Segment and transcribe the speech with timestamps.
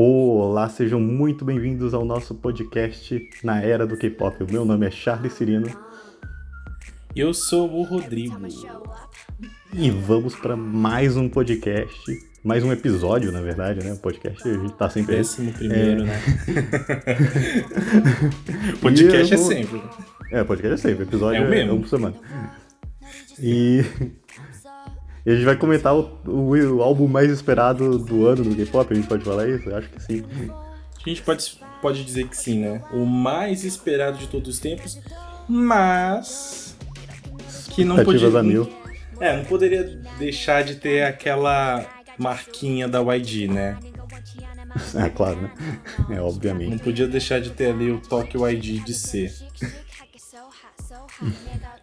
[0.00, 4.44] Olá, sejam muito bem-vindos ao nosso podcast Na Era do K-Pop.
[4.44, 5.66] O meu nome é Charles Cirino.
[7.16, 8.38] Eu sou o Rodrigo.
[9.72, 13.94] E vamos para mais um podcast, mais um episódio, na verdade, né?
[13.94, 15.16] O podcast a gente tá sempre.
[15.16, 16.04] Décimo primeiro, é...
[16.04, 16.22] né?
[18.80, 19.82] podcast é sempre.
[20.30, 21.06] É, podcast é sempre.
[21.06, 21.70] Episódio é, o mesmo.
[21.72, 22.14] é um por semana.
[23.40, 23.82] E
[25.28, 28.90] e a gente vai comentar o, o, o, álbum mais esperado do ano do K-pop,
[28.90, 29.68] a gente pode falar isso?
[29.68, 30.24] Eu acho que sim.
[31.04, 32.82] A gente pode, pode dizer que sim, né?
[32.94, 34.98] O mais esperado de todos os tempos,
[35.46, 36.74] mas
[37.74, 38.42] que não podia.
[38.42, 38.72] Mil.
[39.20, 41.84] É, não poderia deixar de ter aquela
[42.16, 43.76] marquinha da YG, né?
[44.94, 45.50] É, claro, né?
[46.10, 46.70] É, obviamente.
[46.70, 49.34] Não podia deixar de ter ali o toque YG de ser.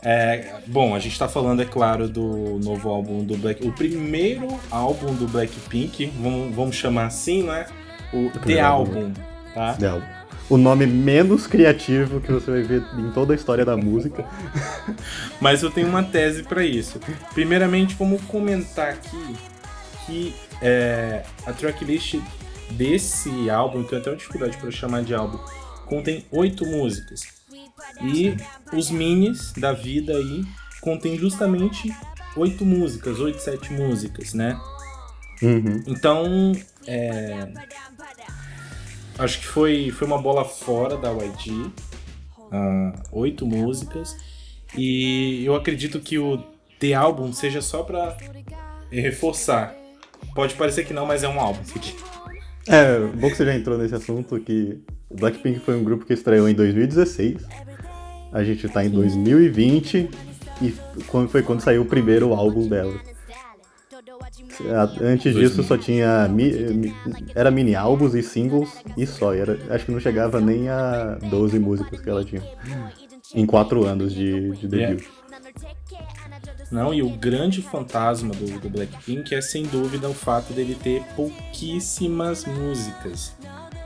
[0.01, 3.67] É, bom, a gente tá falando, é claro, do novo álbum do Black.
[3.67, 7.65] O primeiro álbum do Blackpink, vamos, vamos chamar assim, né?
[8.13, 9.11] O, o The Album,
[9.53, 9.73] tá?
[9.73, 10.05] The Album.
[10.47, 14.23] O nome menos criativo que você vai ver em toda a história da música.
[15.41, 16.99] Mas eu tenho uma tese para isso.
[17.33, 19.35] Primeiramente, vamos comentar aqui
[20.05, 22.19] que é, a tracklist
[22.69, 25.39] desse álbum, que eu tenho dificuldade para chamar de álbum,
[25.87, 27.21] contém oito músicas.
[28.01, 28.35] E
[28.73, 30.43] os minis da vida aí
[30.81, 31.93] contém justamente
[32.35, 34.59] oito músicas, oito, sete músicas, né?
[35.41, 35.83] Uhum.
[35.87, 36.51] Então,
[36.85, 37.47] é...
[39.17, 41.51] acho que foi, foi uma bola fora da YG.
[42.37, 44.15] Uh, oito músicas.
[44.77, 46.37] E eu acredito que o
[46.79, 48.17] The Album seja só pra
[48.91, 49.75] reforçar.
[50.33, 51.95] Pode parecer que não, mas é um álbum isso aqui.
[52.67, 54.79] É, bom que você já entrou nesse assunto que
[55.09, 57.64] o Blackpink foi um grupo que estreou em 2016
[58.35, 60.09] a gente tá em 2020
[60.61, 60.75] e
[61.29, 62.93] foi quando saiu o primeiro álbum dela.
[65.01, 66.29] Antes disso só tinha.
[67.33, 69.33] Era mini álbuns e singles e só.
[69.33, 72.43] Era, acho que não chegava nem a 12 músicas que ela tinha.
[73.33, 75.01] Em 4 anos de, de debut.
[75.01, 75.25] Yeah.
[76.71, 81.03] Não, e o grande fantasma do, do Blackpink é sem dúvida o fato dele ter
[81.15, 83.33] pouquíssimas músicas.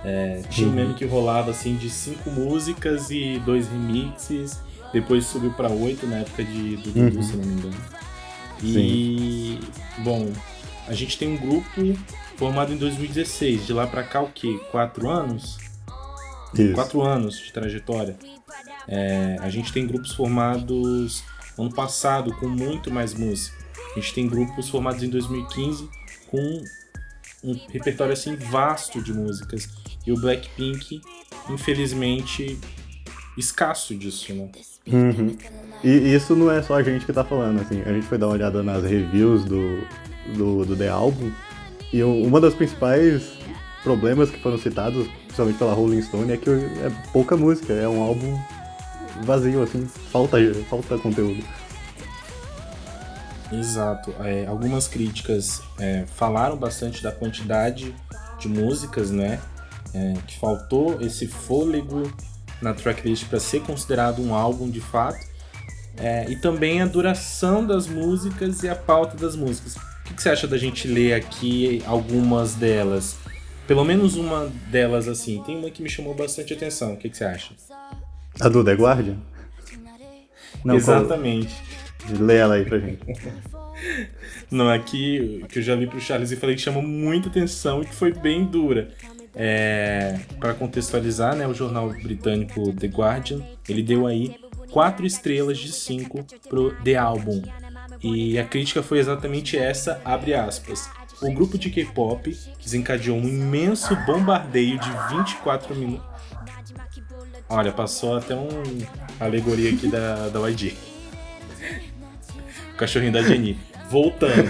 [0.03, 4.59] É, tinha um meme que rolava assim de cinco músicas e dois remixes.
[4.93, 7.23] Depois subiu para oito na época de, do Dudu, uhum.
[7.23, 7.75] se não me engano.
[8.63, 10.03] E, Sim.
[10.03, 10.31] bom,
[10.87, 11.69] a gente tem um grupo
[12.37, 13.67] formado em 2016.
[13.67, 14.59] De lá para cá, o quê?
[14.71, 15.57] Quatro anos?
[16.53, 16.73] Isso.
[16.73, 18.17] Quatro anos de trajetória.
[18.87, 21.23] É, a gente tem grupos formados
[21.57, 23.55] ano passado com muito mais música.
[23.91, 25.89] A gente tem grupos formados em 2015
[26.27, 26.63] com
[27.43, 29.69] um repertório assim vasto de músicas.
[30.09, 31.03] E o Blackpink,
[31.51, 32.59] infelizmente,
[33.37, 34.49] escasso disso, né?
[34.87, 35.37] Uhum.
[35.83, 37.83] E isso não é só a gente que tá falando, assim.
[37.83, 39.83] A gente foi dar uma olhada nas reviews do,
[40.35, 41.31] do, do The Album.
[41.93, 43.33] E uma das principais
[43.83, 47.71] problemas que foram citados, principalmente pela Rolling Stone, é que é pouca música.
[47.73, 48.35] É um álbum
[49.25, 49.85] vazio, assim.
[50.11, 50.37] Falta,
[50.67, 51.43] falta conteúdo.
[53.51, 54.11] Exato.
[54.21, 57.93] É, algumas críticas é, falaram bastante da quantidade
[58.39, 59.39] de músicas, né?
[59.93, 62.11] É, que faltou esse fôlego
[62.61, 65.19] na tracklist para ser considerado um álbum de fato.
[65.97, 69.75] É, e também a duração das músicas e a pauta das músicas.
[69.75, 73.17] O que, que, você acha da gente ler aqui algumas delas?
[73.67, 75.43] Pelo menos uma delas assim.
[75.43, 76.93] Tem uma que me chamou bastante atenção.
[76.93, 77.53] O que, que você acha?
[78.39, 79.17] A do The Guardian?
[80.63, 81.53] Não, Exatamente.
[82.05, 82.21] Qual...
[82.21, 82.99] Lê ela aí pra gente.
[84.49, 87.85] Não, aqui que eu já li pro Charles e falei que chamou muita atenção e
[87.85, 88.89] que foi bem dura.
[89.35, 94.35] É, para contextualizar, né, o jornal britânico The Guardian, ele deu aí
[94.71, 97.41] quatro estrelas de cinco pro The Album.
[98.01, 100.89] E a crítica foi exatamente essa, abre aspas.
[101.21, 106.07] O grupo de K-pop desencadeou um imenso bombardeio de 24 minutos.
[107.49, 108.47] Olha, passou até um
[109.19, 110.75] alegoria aqui da, da YG.
[112.73, 113.59] O cachorrinho da Jenny.
[113.89, 114.49] Voltando.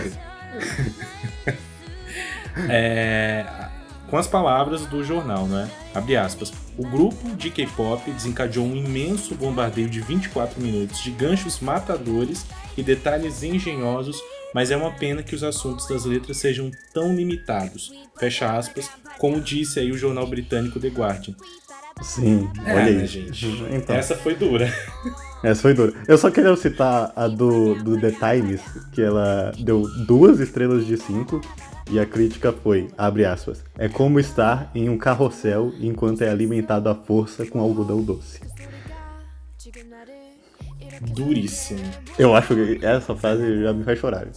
[2.69, 3.43] é,
[4.09, 5.69] com as palavras do jornal, né?
[5.93, 6.51] Abre aspas.
[6.77, 12.45] O grupo de K-pop desencadeou um imenso bombardeio de 24 minutos de ganchos matadores
[12.75, 14.21] e detalhes engenhosos,
[14.53, 17.91] mas é uma pena que os assuntos das letras sejam tão limitados.
[18.17, 21.35] Fecha aspas, como disse aí o jornal britânico The Guardian.
[22.01, 23.07] Sim, é, olha né, aí.
[23.07, 23.45] gente.
[23.71, 23.95] Então.
[23.95, 24.73] Essa foi dura.
[25.43, 25.93] Essa foi dura.
[26.07, 28.61] Eu só queria citar a do, do The Times,
[28.91, 31.41] que ela deu duas estrelas de cinco
[31.89, 36.87] e a crítica foi, abre aspas, é como estar em um carrossel enquanto é alimentado
[36.87, 38.39] à força com algodão doce.
[41.13, 41.79] Duríssimo.
[42.17, 44.27] Eu acho que essa frase já me faz chorar.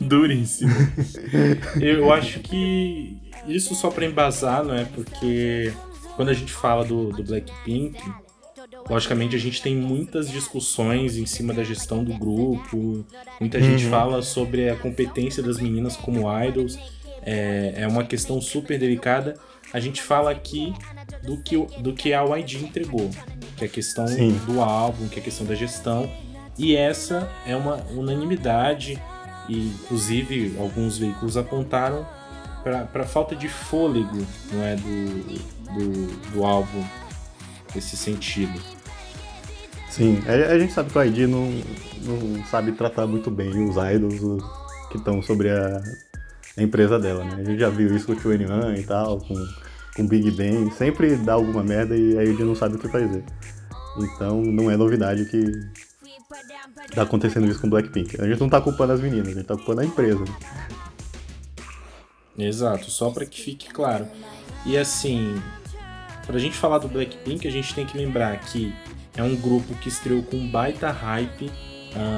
[0.00, 0.72] Duríssimo.
[1.80, 4.84] Eu acho que isso só para embasar, não é?
[4.84, 5.72] Porque
[6.14, 7.98] quando a gente fala do, do Blackpink,
[8.88, 13.04] logicamente a gente tem muitas discussões em cima da gestão do grupo,
[13.40, 13.64] muita uhum.
[13.64, 16.78] gente fala sobre a competência das meninas como idols,
[17.22, 19.34] é, é uma questão super delicada.
[19.72, 20.72] A gente fala aqui
[21.24, 23.10] do que, do que a YG entregou,
[23.56, 24.40] que é a questão Sim.
[24.46, 26.10] do álbum, que é a questão da gestão.
[26.56, 29.02] E essa é uma unanimidade,
[29.48, 32.06] e inclusive alguns veículos apontaram
[32.62, 35.22] para falta de fôlego não é, do,
[35.74, 36.84] do, do álbum
[37.74, 38.75] nesse sentido.
[39.96, 41.50] Sim, a, gente sabe que o ID não,
[42.02, 44.42] não sabe tratar muito bem os idols
[44.90, 45.82] que estão sobre a,
[46.58, 47.36] a, empresa dela, né?
[47.40, 49.34] A gente já viu isso com o 21 e tal, com
[49.96, 53.24] com Big Bang, sempre dá alguma merda e aí ele não sabe o que fazer.
[53.98, 55.50] Então não é novidade que
[56.94, 58.20] tá acontecendo isso com Blackpink.
[58.20, 60.22] A gente não tá culpando as meninas, a gente tá culpando a empresa.
[62.38, 64.06] Exato, só para que fique claro.
[64.66, 65.40] E assim,
[66.26, 68.74] pra gente falar do Blackpink, a gente tem que lembrar que
[69.16, 71.50] é um grupo que estreou com baita hype.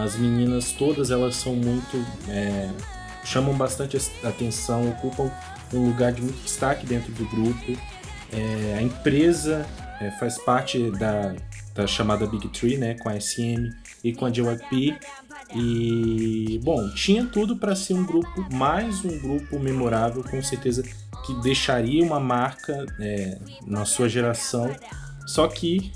[0.05, 2.05] As meninas todas elas são muito.
[2.29, 2.69] É,
[3.25, 5.31] chamam bastante atenção, ocupam
[5.73, 7.79] um lugar de muito destaque dentro do grupo.
[8.33, 9.67] É, a empresa
[10.01, 11.35] é, faz parte da,
[11.75, 13.71] da chamada Big Tree, né, com a SM
[14.03, 14.99] e com a JYP.
[15.55, 20.83] E, bom, tinha tudo para ser um grupo, mais um grupo memorável, com certeza
[21.25, 24.75] que deixaria uma marca é, na sua geração.
[25.27, 25.93] Só que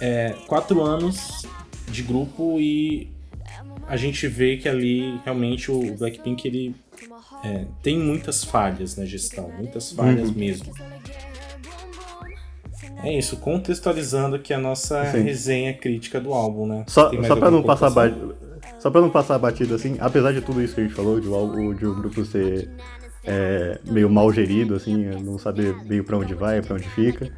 [0.00, 1.46] é, quatro anos
[1.88, 3.10] de grupo e
[3.86, 6.74] a gente vê que ali realmente o Blackpink ele
[7.44, 10.34] é, tem muitas falhas na gestão, muitas falhas uhum.
[10.34, 10.72] mesmo.
[13.02, 15.22] É isso, contextualizando aqui a nossa Sim.
[15.22, 16.84] resenha crítica do álbum, né?
[16.86, 17.90] Só, só para não passar
[18.78, 21.28] só para não passar batido assim, apesar de tudo isso que a gente falou, de,
[21.28, 22.70] o, de o grupo ser
[23.24, 27.30] é, meio mal gerido, assim, não saber meio para onde vai, para onde fica.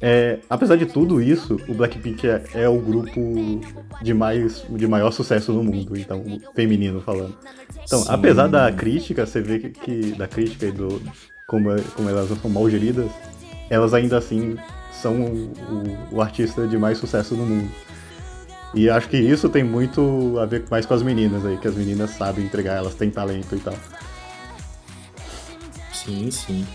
[0.00, 3.60] É, apesar de tudo isso, o Blackpink é, é, o grupo
[4.00, 6.24] de, mais, de maior sucesso no mundo, então,
[6.54, 7.36] feminino falando.
[7.84, 8.08] Então, Sim.
[8.08, 11.02] apesar da crítica, você vê que, que da crítica e do
[11.48, 13.10] como, como elas são mal geridas,
[13.68, 14.56] elas ainda assim
[14.92, 15.52] são o,
[16.12, 17.70] o, o artista de mais sucesso no mundo.
[18.74, 21.74] E acho que isso tem muito a ver mais com as meninas aí, que as
[21.74, 23.74] meninas sabem entregar, elas têm talento e tal.
[25.92, 26.66] Sim, sim,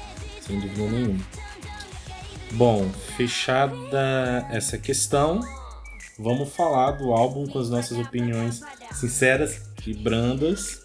[0.41, 1.19] sem dúvida nenhuma.
[2.53, 5.39] Bom, fechada essa questão,
[6.19, 8.61] vamos falar do álbum com as nossas opiniões
[8.91, 10.83] sinceras e brandas.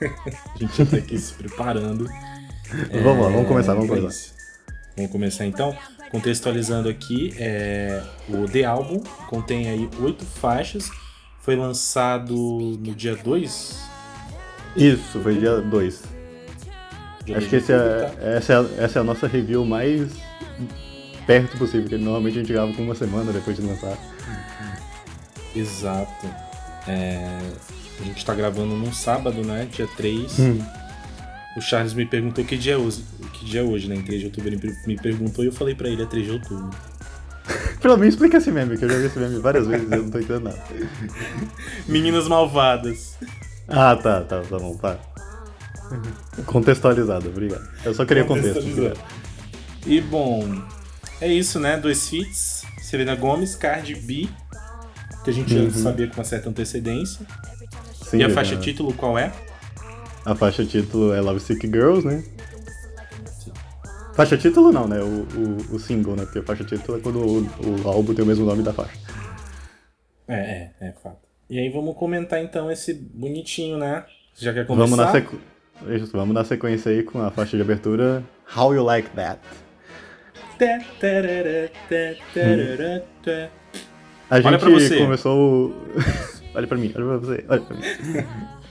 [0.00, 2.08] a gente tá aqui se preparando.
[3.02, 4.34] Vamos lá, vamos começar, vamos começar.
[4.96, 5.76] Vamos começar então.
[6.10, 10.90] Contextualizando aqui, é, o The Album contém aí oito faixas.
[11.40, 13.76] Foi lançado no dia 2?
[14.74, 16.02] Isso, foi dia 2.
[17.36, 18.22] Acho que esse é, tá?
[18.22, 20.08] essa, é, essa é a nossa review mais
[21.26, 23.96] perto possível, porque normalmente a gente grava com uma semana depois de lançar.
[25.54, 26.26] Exato.
[26.86, 27.38] É,
[28.00, 29.68] a gente tá gravando num sábado, né?
[29.70, 30.38] Dia 3.
[30.38, 30.58] Hum.
[31.56, 33.04] O Charles me perguntou que dia é hoje,
[33.34, 33.94] que dia é hoje, né?
[33.96, 34.48] Em 3 de outubro.
[34.48, 36.70] Ele me perguntou e eu falei pra ele, é 3 de outubro.
[37.80, 40.02] Pelo menos explica esse meme, que eu já vi esse meme várias vezes e eu
[40.02, 40.64] não tô entendendo nada.
[41.86, 43.16] Meninas malvadas.
[43.68, 44.98] Ah, tá, tá, tá bom, tá.
[46.46, 47.68] Contextualizado, obrigado.
[47.84, 48.62] Eu só queria contexto.
[49.86, 50.62] E bom,
[51.22, 51.76] é isso, né?
[51.76, 52.62] Dois feats.
[52.92, 54.28] Selena Gomes, Cardi B,
[55.24, 55.70] que a gente uhum.
[55.70, 57.24] já sabia com uma certa antecedência.
[57.94, 59.32] Sim, e a faixa título qual é?
[60.26, 62.22] A faixa título é Love Sick Girls, né?
[63.24, 63.52] Sim.
[64.14, 65.00] Faixa título não, né?
[65.00, 66.24] O, o, o, single, né?
[66.24, 68.98] Porque a faixa título é quando o, o álbum tem o mesmo nome da faixa.
[70.28, 71.22] É, é, é fato.
[71.48, 74.04] E aí vamos comentar então esse bonitinho, né?
[74.36, 74.96] Já quer começar?
[74.96, 75.38] Vamos na, sequ...
[76.12, 78.22] vamos na sequência aí com a faixa de abertura
[78.54, 79.40] How You Like That.
[84.30, 84.98] A gente olha pra você.
[84.98, 85.74] começou.
[86.54, 87.82] olha pra mim, olha pra você, olha pra mim.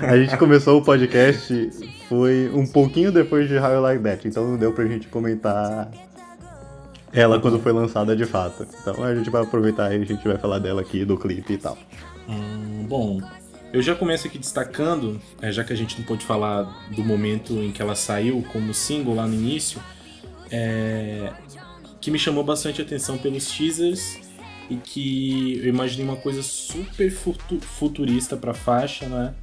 [0.00, 1.70] A gente começou o podcast
[2.06, 5.90] foi um pouquinho depois de How You Like That, então não deu pra gente comentar
[7.12, 8.66] ela quando foi lançada de fato.
[8.82, 11.58] Então a gente vai aproveitar e a gente vai falar dela aqui, do clipe e
[11.58, 11.78] tal.
[12.28, 13.22] Hum, bom,
[13.72, 16.62] eu já começo aqui destacando, é, já que a gente não pôde falar
[16.94, 19.80] do momento em que ela saiu como single lá no início,
[20.54, 21.32] é,
[22.00, 24.20] que me chamou bastante atenção pelos teasers
[24.70, 27.10] e que eu imaginei uma coisa super
[27.60, 29.34] futurista para a faixa, né?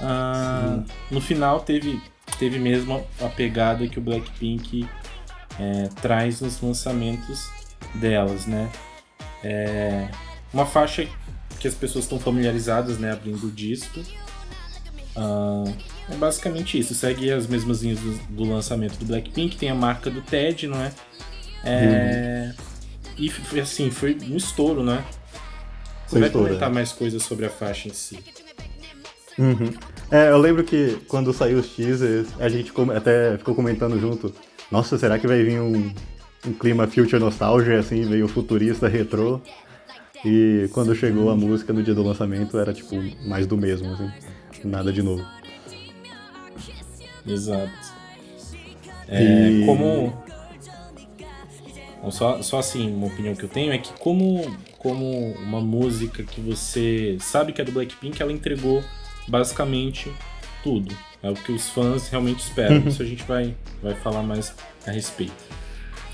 [0.00, 2.00] Ah, no final teve,
[2.38, 4.86] teve mesmo a pegada que o Blackpink
[5.58, 7.48] é, traz nos lançamentos
[7.94, 8.70] delas, né?
[9.42, 10.08] É
[10.52, 11.06] uma faixa
[11.60, 13.12] que as pessoas estão familiarizadas, né?
[13.12, 14.00] Abrindo o disco.
[15.16, 15.64] Ah,
[16.10, 16.94] é basicamente isso.
[16.94, 20.80] Segue as mesmas linhas do, do lançamento do Blackpink, tem a marca do TED, não
[20.82, 20.92] é?
[21.64, 22.52] é...
[22.58, 22.68] Uhum.
[23.18, 25.04] E foi assim, foi um estouro, né?
[26.06, 26.72] Você foi vai estouro, comentar é.
[26.72, 28.18] mais coisas sobre a faixa em si.
[29.36, 29.72] Uhum.
[30.10, 34.32] É, eu lembro que quando saiu os teasers, a gente até ficou comentando junto.
[34.70, 35.92] Nossa, será que vai vir um,
[36.46, 39.40] um clima future nostalgia, assim, meio futurista, retrô?
[40.24, 42.96] E quando chegou a música no dia do lançamento, era tipo
[43.26, 44.10] mais do mesmo, assim.
[44.64, 45.24] Nada de novo.
[47.28, 47.98] Exato.
[49.08, 49.66] É, e...
[49.66, 50.12] Como.
[52.10, 56.40] Só, só assim, uma opinião que eu tenho é que como, como uma música que
[56.40, 58.82] você sabe que é do Blackpink, ela entregou
[59.26, 60.10] basicamente
[60.62, 60.94] tudo.
[61.22, 62.78] É o que os fãs realmente esperam.
[62.78, 62.88] Uhum.
[62.88, 64.54] Isso a gente vai, vai falar mais
[64.86, 65.34] a respeito.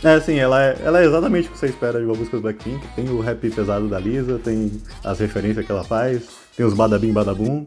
[0.03, 2.43] É, sim, ela é, ela é exatamente o que você espera de uma música do
[2.43, 2.87] Blackpink.
[2.95, 4.71] Tem o rap pesado da Lisa, tem
[5.03, 7.67] as referências que ela faz, tem os badabim badabum.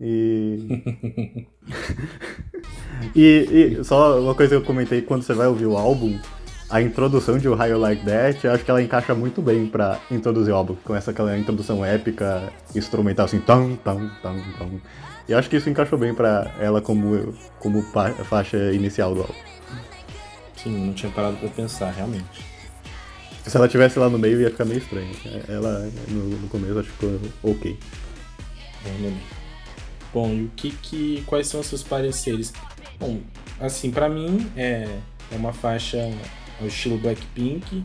[0.00, 0.82] E...
[3.14, 6.18] e, e só uma coisa que eu comentei quando você vai ouvir o álbum,
[6.70, 9.98] a introdução de O High Like That, eu acho que ela encaixa muito bem pra
[10.10, 10.76] introduzir o álbum.
[10.84, 14.80] Com essa aquela introdução épica, instrumental assim, tam, tam, tam, tam.
[15.28, 17.82] E eu acho que isso encaixou bem pra ela como, como
[18.24, 19.34] faixa inicial do álbum.
[20.56, 22.44] Sim, não tinha parado pra pensar, realmente.
[23.44, 25.10] Se ela tivesse lá no meio ia ficar meio estranho.
[25.48, 27.78] Ela no, no começo acho que ficou ok.
[28.84, 29.12] Bom,
[30.12, 31.22] Bom, e o que que.
[31.26, 32.52] Quais são os seus pareceres?
[32.98, 33.20] Bom,
[33.60, 34.88] assim, para mim é,
[35.30, 35.98] é uma faixa
[36.60, 37.84] ao estilo Blackpink.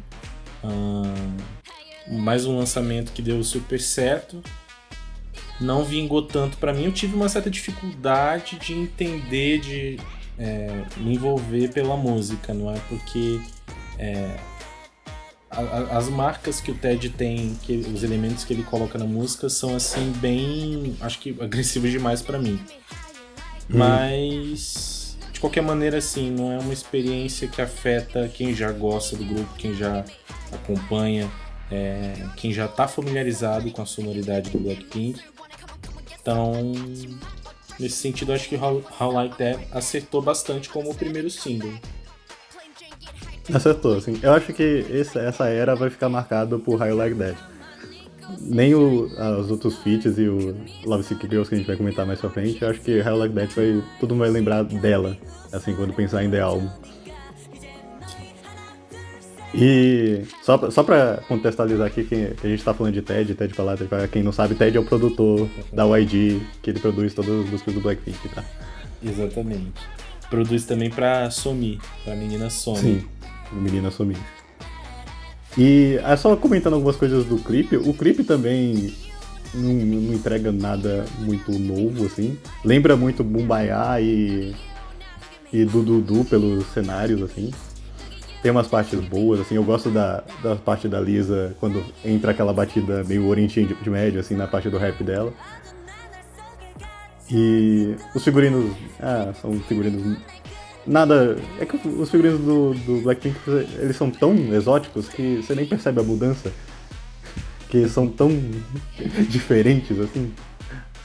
[2.08, 4.42] mais um lançamento que deu super certo.
[5.60, 6.86] Não vingou tanto para mim.
[6.86, 10.00] Eu tive uma certa dificuldade de entender, de
[10.38, 12.80] é, me envolver pela música, não é?
[12.90, 13.40] Porque
[14.00, 14.36] é,
[15.62, 19.50] a, as marcas que o Ted tem, que, os elementos que ele coloca na música
[19.50, 22.60] são assim bem, acho que agressivos demais para mim.
[23.70, 23.78] Hum.
[23.78, 29.26] Mas de qualquer maneira assim, não é uma experiência que afeta quem já gosta do
[29.26, 30.04] grupo, quem já
[30.52, 31.30] acompanha,
[31.72, 35.22] é, quem já tá familiarizado com a sonoridade do Blackpink.
[36.22, 36.72] Então,
[37.80, 41.74] nesse sentido, acho que How, How Like That acertou bastante como o primeiro single.
[43.54, 44.18] Acertou, assim.
[44.22, 47.38] Eu acho que esse, essa era vai ficar marcada por High Like That.
[48.40, 49.10] Nem o,
[49.40, 52.30] os outros feats e o Love Sick Girls que a gente vai comentar mais pra
[52.30, 53.84] frente, eu acho que High Like That vai.
[54.00, 55.18] Todo mundo vai lembrar dela,
[55.52, 56.70] assim, quando pensar em The Album.
[59.54, 63.54] E só, pra, só pra contextualizar aqui que, a gente tá falando de Ted, Ted
[63.54, 67.50] Palata, quem não sabe, Ted é o produtor da YG, que ele produz todas as
[67.52, 68.44] músicas do Blackpink, tá?
[69.04, 69.74] Exatamente.
[70.28, 72.80] Produz também pra Somi, pra menina Somi.
[72.80, 74.18] Sim menina sumir.
[75.58, 78.94] E é só comentando algumas coisas do clipe, o clipe também
[79.54, 82.38] não, não entrega nada muito novo, assim.
[82.66, 84.56] Lembra muito Bumbaiá e,
[85.52, 87.52] e Dudu pelos cenários, assim.
[88.42, 92.52] Tem umas partes boas, assim, eu gosto da, da parte da Lisa quando entra aquela
[92.52, 95.32] batida meio Oriente de Médio, assim, na parte do rap dela.
[97.32, 100.18] E os figurinos, ah, são figurinos
[100.86, 101.38] nada.
[101.60, 103.38] É que os figurinos do, do Blackpink
[103.80, 106.52] eles são tão exóticos que você nem percebe a mudança.
[107.70, 108.30] Que são tão
[109.30, 110.32] diferentes assim.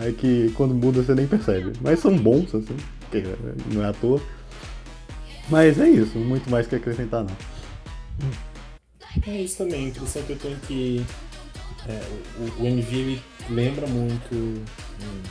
[0.00, 1.72] É que quando muda você nem percebe.
[1.80, 2.76] Mas são bons, assim,
[3.72, 4.20] não é à toa.
[5.48, 7.36] Mas é isso, muito mais que acrescentar não.
[9.26, 11.04] É isso também, a impressão que eu tenho que
[11.88, 12.00] é,
[12.38, 13.20] o, o MV
[13.50, 15.22] lembra muito hum,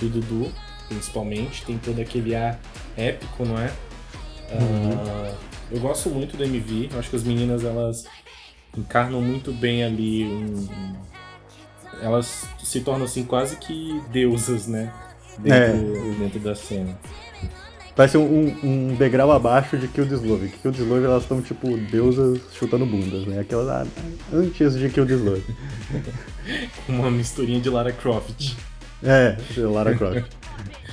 [0.00, 0.52] do Dudu,
[0.88, 2.58] principalmente, tem todo aquele ar
[2.96, 3.72] épico, não é?
[4.52, 4.92] Uhum.
[4.92, 5.34] Uh,
[5.70, 8.06] eu gosto muito do MV, acho que as meninas elas
[8.76, 10.94] encarnam muito bem ali um,
[12.00, 14.92] elas se tornam assim quase que deusas, né?
[15.38, 16.14] Dentro, é.
[16.18, 16.98] dentro da cena.
[17.94, 20.48] Parece um, um, degrau abaixo de Kill This Love.
[20.48, 23.40] Kill This Love elas estão tipo deusas chutando bundas, né?
[23.40, 23.86] Aquelas ah,
[24.32, 25.44] antes de Kill This Love.
[26.88, 28.54] Uma misturinha de Lara Croft.
[29.02, 30.24] É, Lara Croft.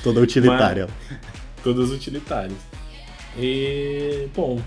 [0.01, 0.87] Toda utilitária.
[1.09, 1.19] Mas,
[1.61, 2.57] todas utilitárias.
[3.37, 4.61] E, bom,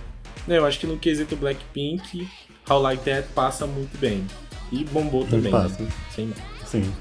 [0.46, 2.28] né, eu acho que no quesito Blackpink,
[2.68, 4.26] How Like That passa muito bem.
[4.72, 5.52] E bombou também.
[5.52, 5.82] Passa.
[5.82, 5.88] Né?
[6.14, 6.32] Sim.
[6.64, 6.92] Sim.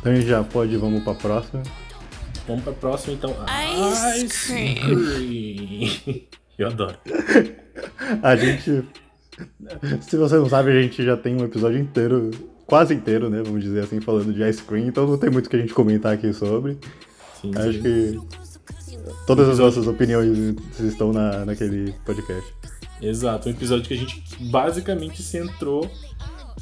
[0.00, 1.62] Então a gente já pode, vamos pra próxima.
[2.46, 3.34] Vamos pra próxima então.
[3.92, 4.74] Ice, Ice cream.
[4.84, 6.20] cream.
[6.58, 6.96] Eu adoro.
[8.22, 8.84] a gente.
[10.00, 12.30] Se você não sabe, a gente já tem um episódio inteiro,
[12.66, 13.42] quase inteiro, né?
[13.44, 16.14] Vamos dizer assim, falando de ice cream, então não tem muito que a gente comentar
[16.14, 16.78] aqui sobre.
[17.40, 17.82] Sim, Acho sim.
[17.82, 18.20] que
[19.26, 22.52] Todas as nossas opiniões estão na, naquele podcast.
[23.00, 25.90] Exato, um episódio que a gente basicamente centrou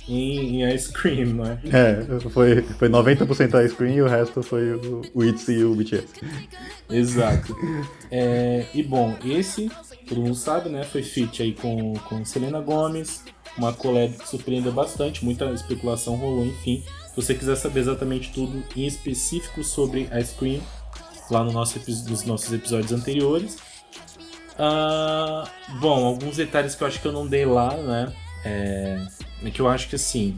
[0.08, 1.58] em, em Ice Cream, não é?
[1.70, 5.74] É, foi, foi 90% Ice Cream e o resto foi o, o ITZY e o
[5.74, 6.06] BTS.
[6.90, 7.56] Exato.
[8.10, 9.70] É, e bom, esse,
[10.08, 10.84] todo mundo sabe, né?
[10.84, 13.22] Foi feat aí com, com Selena Gomez,
[13.56, 16.82] uma collab que surpreendeu bastante, muita especulação rolou, enfim.
[17.08, 20.60] Se você quiser saber exatamente tudo em específico sobre Ice Cream,
[21.30, 21.78] lá no nosso,
[22.08, 23.56] nos nossos episódios anteriores.
[24.54, 25.48] Uh,
[25.80, 28.12] bom, alguns detalhes que eu acho que eu não dei lá, né?
[28.44, 29.06] É,
[29.44, 30.36] é que eu acho que assim,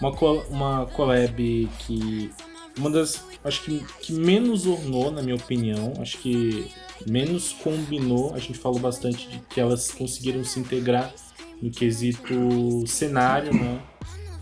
[0.00, 0.10] uma,
[0.48, 2.30] uma collab que.
[2.78, 3.24] Uma das.
[3.44, 5.92] Acho que, que menos ornou, na minha opinião.
[6.00, 6.70] Acho que
[7.06, 8.34] menos combinou.
[8.34, 11.12] A gente falou bastante de que elas conseguiram se integrar
[11.60, 13.80] no quesito cenário, né?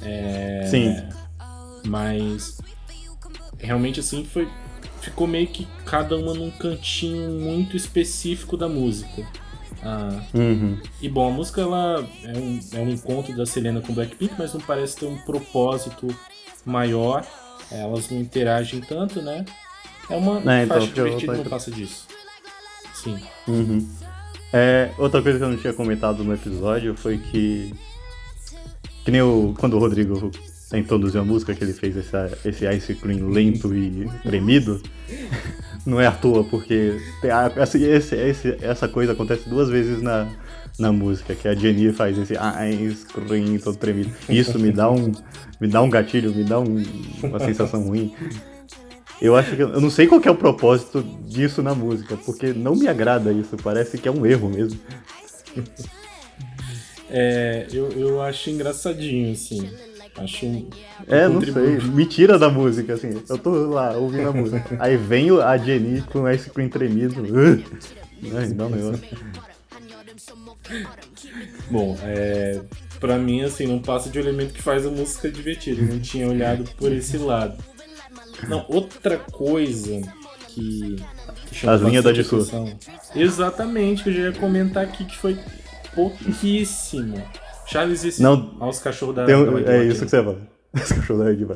[0.03, 0.97] É, Sim.
[1.87, 2.59] Mas
[3.59, 4.49] realmente assim foi
[5.09, 9.27] ficou meio que cada uma num cantinho muito específico da música.
[9.83, 10.79] Ah, uhum.
[11.01, 14.53] E bom, a música ela é um, é um encontro da Selena com Blackpink, mas
[14.53, 16.09] não parece ter um propósito
[16.65, 17.25] maior.
[17.71, 19.45] Elas não interagem tanto, né?
[20.11, 22.07] É uma é, então, faixa divertida, não passa disso.
[22.95, 23.19] Sim.
[23.47, 23.87] Uhum.
[24.53, 27.75] É, outra coisa que eu não tinha comentado no episódio foi que.
[29.05, 30.31] Que nem o, quando o Rodrigo
[30.77, 34.83] introduziu a música, que ele fez esse, esse ice cream lento e tremido,
[35.87, 36.99] não é à toa, porque
[37.63, 40.29] esse, esse, essa coisa acontece duas vezes na,
[40.79, 44.11] na música, que a Jenny faz esse ice cream todo tremido.
[44.29, 45.13] Isso me dá um,
[45.61, 46.83] me dá um gatilho, me dá um,
[47.23, 48.15] uma sensação ruim.
[49.21, 49.63] Eu acho que.
[49.63, 53.57] Eu não sei qual é o propósito disso na música, porque não me agrada isso,
[53.57, 54.79] parece que é um erro mesmo.
[57.11, 59.69] É, eu, eu acho engraçadinho, assim.
[60.23, 60.69] Acho um.
[61.07, 61.79] É, não sei.
[61.79, 63.23] Me tira da música, assim.
[63.29, 64.77] Eu tô lá ouvindo a música.
[64.81, 67.23] Aí vem a Jenny com Ice Cream tremido.
[68.35, 69.03] Ai, dá um negócio.
[71.71, 72.61] Bom, é.
[73.01, 75.81] Pra mim, assim, não passa de um elemento que faz a música divertida.
[75.83, 77.57] Eu não tinha olhado por esse lado.
[78.49, 80.01] Não, outra coisa
[80.49, 80.97] que.
[81.51, 82.47] que As linhas da Dissu.
[83.15, 85.39] Exatamente, que eu já ia comentar aqui, que foi
[85.95, 87.23] pouquíssimo.
[87.69, 90.39] Charles e não, aos cachorros da, um, da É isso que você fala.
[90.75, 91.47] Os cachorros da Red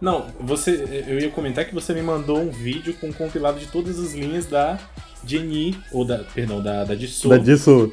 [0.00, 3.66] Não, você, eu ia comentar que você me mandou um vídeo com um compilado de
[3.66, 4.78] todas as linhas da
[5.24, 7.30] Jenny, ou da, perdão, da, da Jisoo.
[7.30, 7.92] Da Jisoo.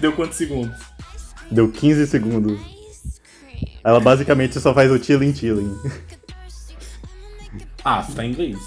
[0.00, 0.78] Deu quantos segundos?
[1.50, 2.58] Deu 15 segundos.
[3.84, 5.76] Ela basicamente só faz o chilling chilling.
[7.84, 8.58] Ah, tá em inglês.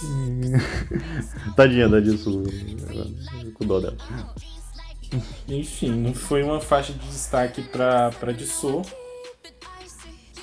[1.55, 2.43] Tadinha da Jisoo.
[3.55, 3.97] Com dó dela.
[5.47, 8.83] Enfim, não foi uma faixa de destaque pra, pra Dissou.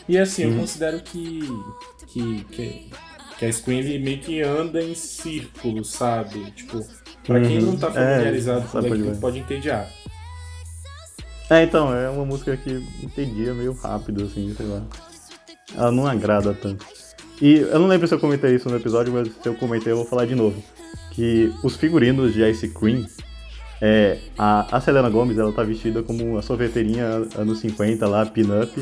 [0.09, 0.61] E assim, eu uhum.
[0.61, 1.41] considero que,
[2.07, 2.91] que, que,
[3.39, 6.51] que a Scream meio que anda em círculos, sabe?
[6.53, 6.85] Tipo,
[7.25, 7.95] pra quem não tá uhum.
[7.95, 9.87] familiarizado é, com Blackpink pode entender.
[11.51, 14.83] É, então, é uma música que entendia meio rápido, assim, sei lá.
[15.75, 16.87] Ela não agrada tanto.
[17.41, 19.97] E eu não lembro se eu comentei isso no episódio, mas se eu comentei eu
[19.97, 20.63] vou falar de novo.
[21.13, 23.07] Que os figurinos de Ice Cream
[23.81, 27.05] é, a, a Selena Gomes, ela tá vestida como uma sorveteirinha
[27.37, 28.73] anos 50 lá, pin-up.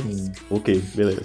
[0.51, 1.23] Ok, beleza.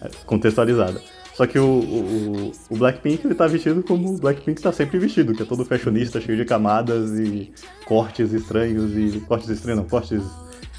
[0.00, 1.00] É, contextualizada.
[1.34, 5.34] Só que o, o, o, Blackpink ele tá vestido como o Blackpink tá sempre vestido,
[5.34, 7.50] que é todo fashionista, cheio de camadas e
[7.86, 9.20] cortes estranhos e.
[9.20, 10.22] Cortes estranhos, não, cortes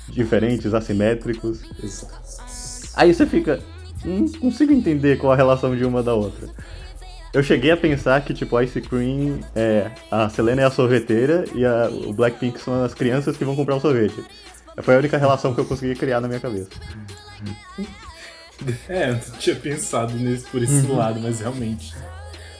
[0.09, 1.61] diferentes, assimétricos.
[2.95, 3.59] Aí você fica.
[4.05, 6.47] Não consigo entender qual a relação de uma da outra.
[7.33, 9.89] Eu cheguei a pensar que, tipo, Ice Cream é.
[10.11, 13.75] A Selena é a sorveteira e a, o Blackpink são as crianças que vão comprar
[13.75, 14.23] o sorvete.
[14.81, 16.69] Foi a única relação que eu consegui criar na minha cabeça.
[18.87, 20.95] É, eu não tinha pensado nesse, por esse uhum.
[20.95, 21.95] lado, mas realmente.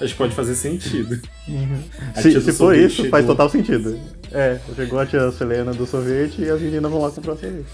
[0.01, 1.21] Acho que pode fazer sentido.
[1.47, 1.83] Uhum.
[2.15, 3.11] Se, se for isso, chegou...
[3.11, 3.99] faz total sentido.
[4.31, 7.67] É, chegou a tia Selena do sorvete e as meninas vão lá comprar sorvete.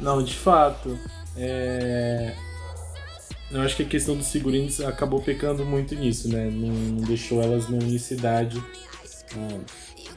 [0.00, 0.98] Não, de fato.
[1.36, 2.32] É...
[3.50, 6.48] Eu acho que a questão dos figurinos acabou pecando muito nisso, né?
[6.50, 8.62] Não, não deixou elas na unicidade.
[9.36, 9.58] Ah,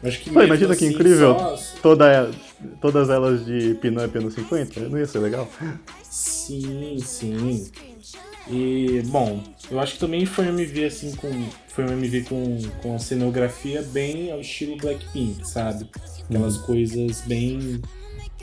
[0.04, 1.58] acho que Pô, imagina assim, que incrível só...
[1.82, 2.32] Toda,
[2.80, 5.50] todas elas de pin-up anos 50, não ia ser legal?
[6.04, 7.72] Sim, sim.
[8.50, 9.42] E, bom,
[9.72, 11.30] eu acho que também foi um MV assim com.
[11.70, 15.90] Foi um MV com, com a cenografia bem ao estilo Blackpink, sabe?
[16.30, 16.64] Aquelas hum.
[16.64, 17.82] coisas bem.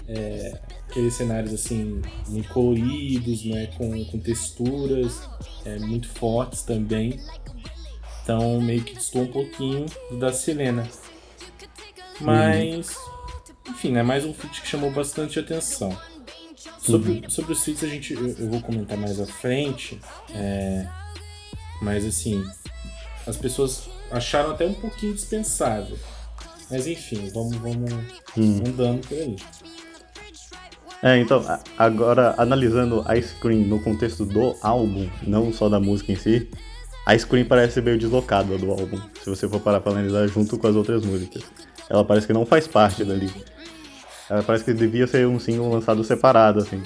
[0.09, 0.59] É,
[0.91, 5.23] aqueles cenários assim muito coloridos, né, com, com texturas
[5.65, 7.21] é, muito fortes também.
[8.23, 10.87] Então meio que distou um pouquinho do da Selena.
[12.21, 12.95] Mas,
[13.67, 15.97] enfim, é mais um feat que chamou bastante atenção.
[16.79, 17.31] Sobre, uhum.
[17.31, 20.01] sobre os feats a gente, eu, eu, vou comentar mais à frente,
[20.35, 20.87] é,
[21.81, 22.43] mas assim,
[23.27, 25.99] as pessoas acharam até um pouquinho dispensável.
[26.71, 27.93] Mas enfim, vamos, vamos
[28.37, 28.63] hum.
[28.67, 29.37] andando por aí.
[31.03, 31.43] É, então,
[31.79, 36.49] agora analisando a Scream no contexto do álbum, não só da música em si,
[37.07, 40.67] a Scream parece meio deslocada do álbum, se você for parar pra analisar junto com
[40.67, 41.43] as outras músicas.
[41.89, 43.31] Ela parece que não faz parte dali.
[44.29, 46.83] Ela parece que devia ser um single lançado separado, assim.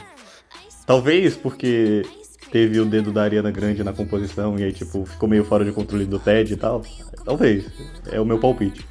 [0.86, 2.02] Talvez porque
[2.50, 5.72] teve o dedo da Ariana Grande na composição e aí, tipo, ficou meio fora de
[5.72, 6.82] controle do Ted e tal.
[7.24, 7.66] Talvez.
[8.12, 8.86] É o meu palpite.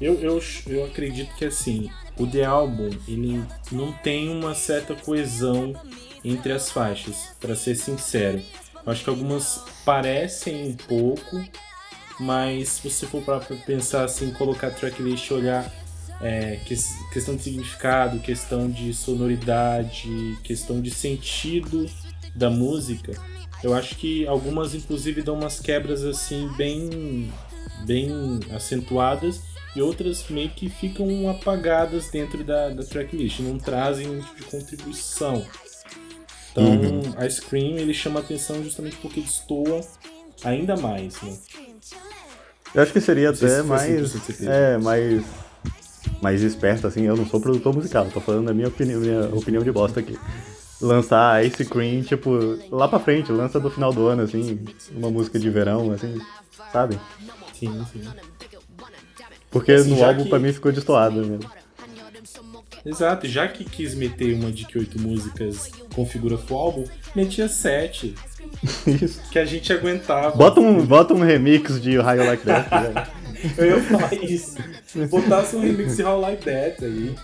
[0.00, 5.74] Eu, eu, eu acredito que assim, o The Album ele não tem uma certa coesão
[6.24, 8.42] entre as faixas, para ser sincero.
[8.84, 11.44] Eu acho que algumas parecem um pouco,
[12.18, 15.72] mas se você for para pensar assim, colocar tracklist e olhar
[16.20, 16.74] é, que,
[17.12, 21.88] questão de significado, questão de sonoridade, questão de sentido
[22.34, 23.12] da música,
[23.62, 27.32] eu acho que algumas inclusive dão umas quebras assim bem
[27.84, 29.40] bem acentuadas
[29.76, 34.44] e outras meio que ficam apagadas dentro da, da tracklist, não trazem um tipo de
[34.44, 35.44] contribuição.
[36.50, 37.02] Então, uhum.
[37.18, 39.82] a Scream ele chama atenção justamente porque destoa
[40.42, 41.36] ainda mais, né?
[42.74, 45.22] Eu acho que seria até se mais, é, mais,
[46.22, 47.02] mais esperto, assim.
[47.02, 50.18] Eu não sou produtor musical, tô falando da minha opinião, minha opinião de bosta aqui.
[50.80, 54.58] Lançar Ice Cream, tipo, lá pra frente, lança do final do ano, assim,
[54.90, 56.18] uma música de verão, assim,
[56.72, 56.98] sabe?
[57.54, 58.02] Sim, sim.
[59.56, 60.28] Porque assim, no álbum que...
[60.28, 61.50] pra mim ficou destoado mesmo.
[62.84, 68.14] Exato, já que quis meter uma de que oito músicas configura full álbum, metia sete.
[68.86, 69.20] Isso.
[69.30, 70.36] Que a gente aguentava.
[70.36, 72.70] Bota um, bota um remix de You Like That.
[72.70, 73.06] Né?
[73.58, 74.56] Eu ia falar isso.
[75.10, 77.14] Botasse um remix de How Like That aí.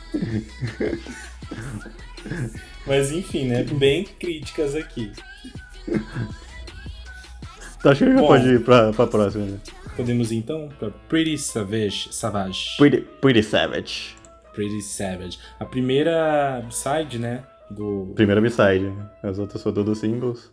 [2.87, 3.65] Mas enfim, né?
[3.65, 5.11] Bem críticas aqui.
[7.83, 9.59] Tá, acho que a gente pode ir pra, pra próxima, né?
[9.97, 12.09] Podemos ir então pra Pretty Savage.
[12.11, 12.77] Savage.
[12.79, 14.17] Pretty, pretty Savage.
[14.55, 15.39] Pretty Savage.
[15.59, 17.45] A primeira side, né?
[17.71, 18.13] Do...
[18.15, 18.93] Primeira B-side.
[19.23, 20.51] As outras foram todas singles.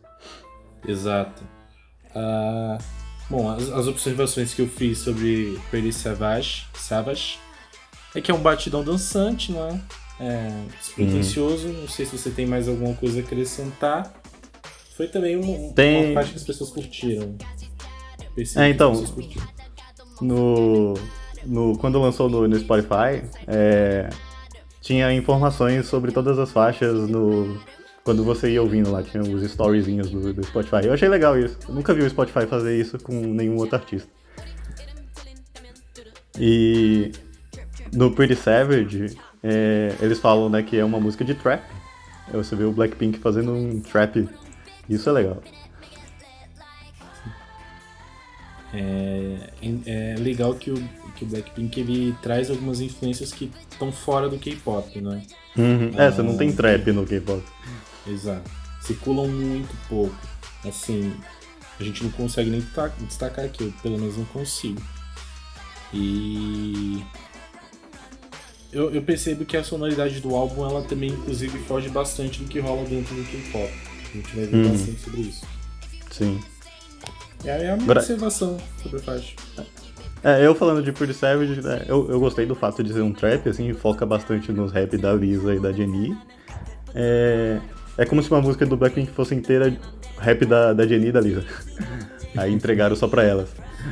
[0.88, 1.44] Exato.
[2.16, 2.82] Uh,
[3.30, 7.38] bom, as, as, observações que eu fiz sobre Pretty Savage, Savage
[8.16, 9.82] é que é um batidão dançante, não é?
[10.22, 11.68] É despretensioso.
[11.68, 11.82] Uhum.
[11.82, 14.14] Não sei se você tem mais alguma coisa a acrescentar.
[14.96, 16.08] Foi também uma, tem...
[16.08, 17.36] uma parte que as pessoas curtiram.
[18.56, 19.04] É, então.
[20.22, 20.94] No,
[21.46, 24.10] no, quando lançou no, no Spotify, é,
[24.82, 27.58] tinha informações sobre todas as faixas no.
[28.04, 30.86] Quando você ia ouvindo lá, tinha os storyzinhos do, do Spotify.
[30.86, 31.58] Eu achei legal isso.
[31.68, 34.10] Eu nunca vi o Spotify fazer isso com nenhum outro artista.
[36.40, 37.12] E
[37.94, 41.64] no Pretty Savage, é, eles falam né, que é uma música de trap.
[42.32, 44.28] Você vê o Blackpink fazendo um trap.
[44.88, 45.42] Isso é legal.
[48.74, 49.50] É,
[49.86, 50.76] é legal que o,
[51.16, 55.24] que o Blackpink ele traz algumas influências que estão fora do K-pop, né?
[55.58, 55.92] Uhum.
[55.98, 57.44] É, você não tem trap no K-pop.
[58.08, 58.50] Exato.
[58.82, 60.16] Circulam muito pouco.
[60.68, 61.14] Assim,
[61.80, 62.64] a gente não consegue nem
[63.02, 64.82] destacar aqui, eu pelo menos não consigo.
[65.94, 67.04] E
[68.72, 72.60] eu, eu, percebo que a sonoridade do álbum ela também inclusive foge bastante do que
[72.60, 73.74] rola dentro do K-pop.
[74.12, 74.72] A gente vai ver uhum.
[74.72, 75.46] bastante sobre isso.
[76.12, 76.40] Sim.
[77.44, 78.00] É a minha Agora...
[78.00, 79.36] observação sobre faixa.
[80.24, 83.14] É, eu falando de Pretty Savage, né, eu, eu gostei do fato de ser um
[83.14, 86.18] trap, assim, foca bastante nos rap da Lisa e da Jenny.
[86.94, 87.60] É,
[87.98, 89.74] é como se uma música do Blackpink fosse inteira
[90.18, 91.46] rap da, da Jenny e da Lisa.
[92.36, 93.50] Aí entregaram só pra elas.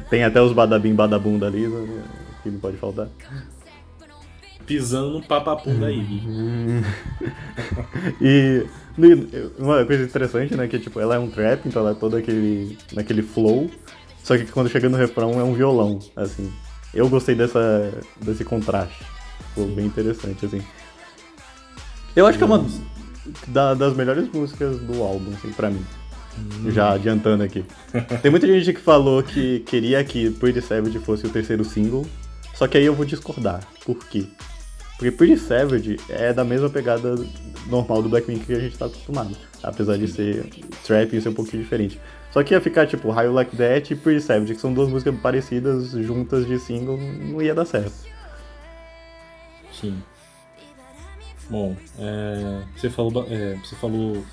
[0.09, 2.03] Tem até os badabim badabum da Lisa, né,
[2.43, 3.07] que não pode faltar.
[4.67, 6.21] Pisando no papapum da Iggy.
[8.21, 8.65] e
[9.57, 12.77] uma coisa interessante, né, que tipo, ela é um trap, então ela é todo aquele,
[12.93, 13.71] naquele flow,
[14.23, 16.51] só que quando chega no refrão é um violão, assim.
[16.93, 19.05] Eu gostei dessa, desse contraste,
[19.49, 20.61] ficou bem interessante, assim.
[22.13, 22.65] Eu acho que é uma
[23.47, 25.85] da, das melhores músicas do álbum, assim, pra mim.
[26.37, 26.71] Hum.
[26.71, 27.63] Já adiantando aqui.
[28.21, 32.05] Tem muita gente que falou que queria que Pretty Savage fosse o terceiro single,
[32.53, 33.61] só que aí eu vou discordar.
[33.85, 34.25] Por quê?
[34.97, 37.15] Porque Pretty Savage é da mesma pegada
[37.67, 39.37] normal do Blackpink que a gente tá acostumado.
[39.61, 40.49] Apesar de ser
[40.83, 41.99] trap e ser um pouquinho diferente.
[42.31, 45.15] Só que ia ficar tipo You Like That e Pretty Savage, que são duas músicas
[45.19, 47.93] parecidas juntas de single, não ia dar certo.
[49.71, 50.01] Sim.
[51.49, 54.25] Bom, é, você, falou, é, você falou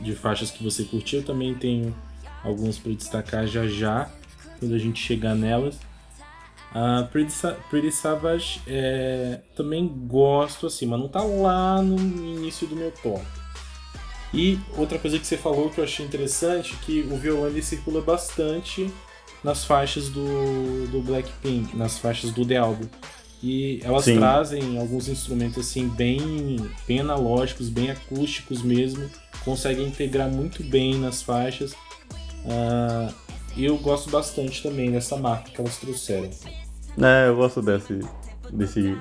[0.00, 1.94] de faixas que você curtiu, eu também tenho
[2.42, 4.10] algumas para destacar já já,
[4.58, 5.78] quando a gente chegar nelas.
[6.74, 12.66] A Pretty, Sa Pretty Savage é, também gosto, assim, mas não tá lá no início
[12.66, 13.24] do meu top.
[14.32, 18.02] E outra coisa que você falou que eu achei interessante, que o violão ele circula
[18.02, 18.92] bastante
[19.44, 22.88] nas faixas do, do Blackpink, nas faixas do The Album.
[23.40, 24.16] E elas Sim.
[24.16, 26.56] trazem alguns instrumentos assim bem,
[26.88, 29.08] bem analógicos, bem acústicos mesmo,
[29.44, 31.72] conseguem integrar muito bem nas faixas.
[33.56, 36.30] E eu gosto bastante também dessa marca que elas trouxeram.
[37.00, 37.98] É, eu gosto desse,
[38.52, 38.96] desse,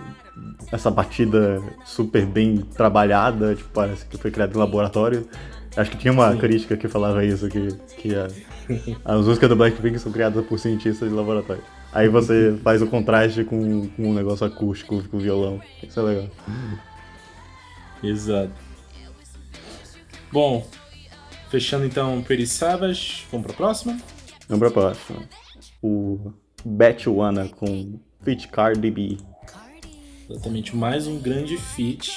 [0.71, 5.27] essa batida super bem trabalhada, tipo, parece que foi criada em laboratório.
[5.75, 6.37] Acho que tinha uma Sim.
[6.37, 8.27] crítica que falava isso, que, que a-
[9.05, 11.63] as músicas do Blackpink são criadas por cientistas de laboratório.
[11.91, 15.61] Aí você faz o contraste com, com um negócio acústico, com violão.
[15.81, 16.27] Isso é legal.
[18.03, 18.51] Exato.
[20.31, 20.67] Bom,
[21.49, 23.97] fechando então Savage, vamos pra próxima?
[24.49, 25.19] Vamos pra próxima.
[25.81, 26.33] O
[26.65, 29.17] Batwana com Fit Cardi B.
[30.29, 32.11] Exatamente, mais um grande feat.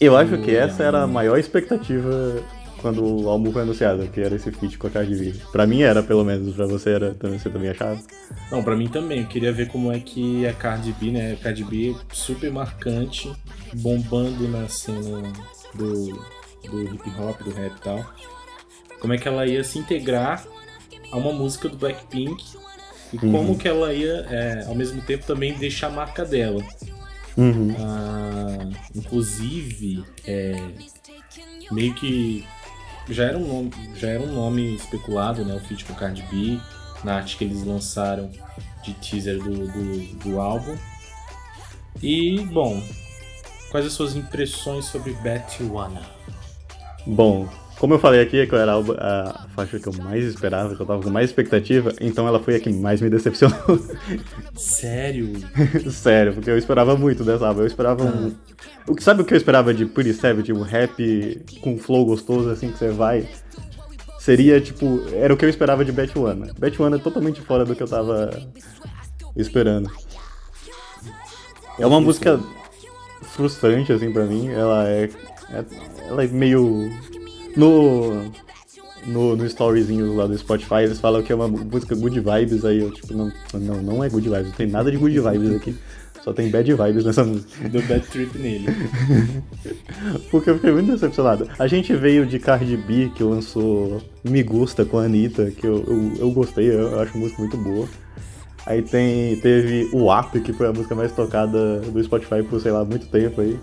[0.00, 2.42] Eu acho que essa era a maior expectativa
[2.80, 5.34] quando o álbum foi anunciado, que era esse feat com a Cardi B.
[5.50, 6.54] Pra mim era, pelo menos.
[6.54, 8.00] Pra você era, também, você também achava?
[8.50, 9.20] Não, pra mim também.
[9.20, 11.32] Eu queria ver como é que a Cardi B, né?
[11.32, 13.32] A Cardi B é super marcante,
[13.74, 15.32] bombando na cena
[15.74, 16.12] do,
[16.64, 18.04] do hip hop, do rap e tal.
[19.00, 20.44] Como é que ela ia se integrar
[21.10, 22.44] a uma música do Blackpink
[23.12, 23.32] e Uhum.
[23.32, 26.62] como que ela ia, é, ao mesmo tempo, também deixar a marca dela.
[27.36, 27.74] Uhum.
[27.78, 30.56] Ah, inclusive, é,
[31.70, 32.44] meio que
[33.08, 35.54] já era, um nome, já era um nome especulado, né?
[35.54, 36.58] O feat com Cardi B,
[37.04, 38.30] na arte que eles lançaram
[38.82, 40.76] de teaser do, do, do álbum.
[42.02, 42.82] E, bom,
[43.70, 46.02] quais as suas impressões sobre Batwana?
[47.06, 50.86] Bom, como eu falei aqui, que era a, faixa que eu mais esperava, que eu
[50.86, 53.78] tava com mais expectativa, então ela foi a que mais me decepcionou.
[54.54, 55.32] Sério?
[55.90, 57.60] Sério, porque eu esperava muito dessa álbum.
[57.60, 58.34] Eu esperava um.
[58.88, 62.48] O que sabe o que eu esperava de Pretty Savage, um rap com flow gostoso
[62.48, 63.28] assim que você vai?
[64.18, 66.52] Seria tipo, era o que eu esperava de Batwana.
[66.58, 68.30] Batwana é totalmente fora do que eu tava
[69.36, 69.90] esperando.
[71.78, 72.40] É uma música
[73.22, 74.48] frustrante assim pra mim.
[74.48, 75.10] Ela é,
[75.50, 75.64] é-
[76.08, 76.90] ela é meio
[77.56, 78.30] no
[79.06, 82.80] no, no storyzinho lá do Spotify, eles falam que é uma música good vibes, aí
[82.80, 85.76] eu tipo, não, não, não é good vibes, não tem nada de good vibes aqui.
[86.26, 87.48] Só tem bad vibes nessa música.
[87.70, 88.66] Deu bad trip nele.
[90.28, 91.48] Porque eu fiquei muito decepcionado.
[91.56, 95.84] A gente veio de Cardi B, que lançou Me Gusta com a Anitta, que eu,
[95.86, 97.88] eu, eu gostei, eu, acho a música muito boa.
[98.66, 102.72] Aí tem, teve o App, que foi a música mais tocada do Spotify por, sei
[102.72, 103.56] lá, muito tempo aí.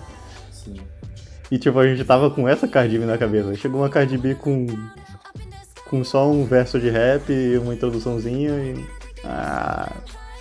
[1.54, 3.54] E tipo, a gente tava com essa Cardi B na cabeça.
[3.54, 4.66] Chegou uma Cardi B com,
[5.86, 8.84] com só um verso de rap e uma introduçãozinha e.
[9.24, 9.92] Ah,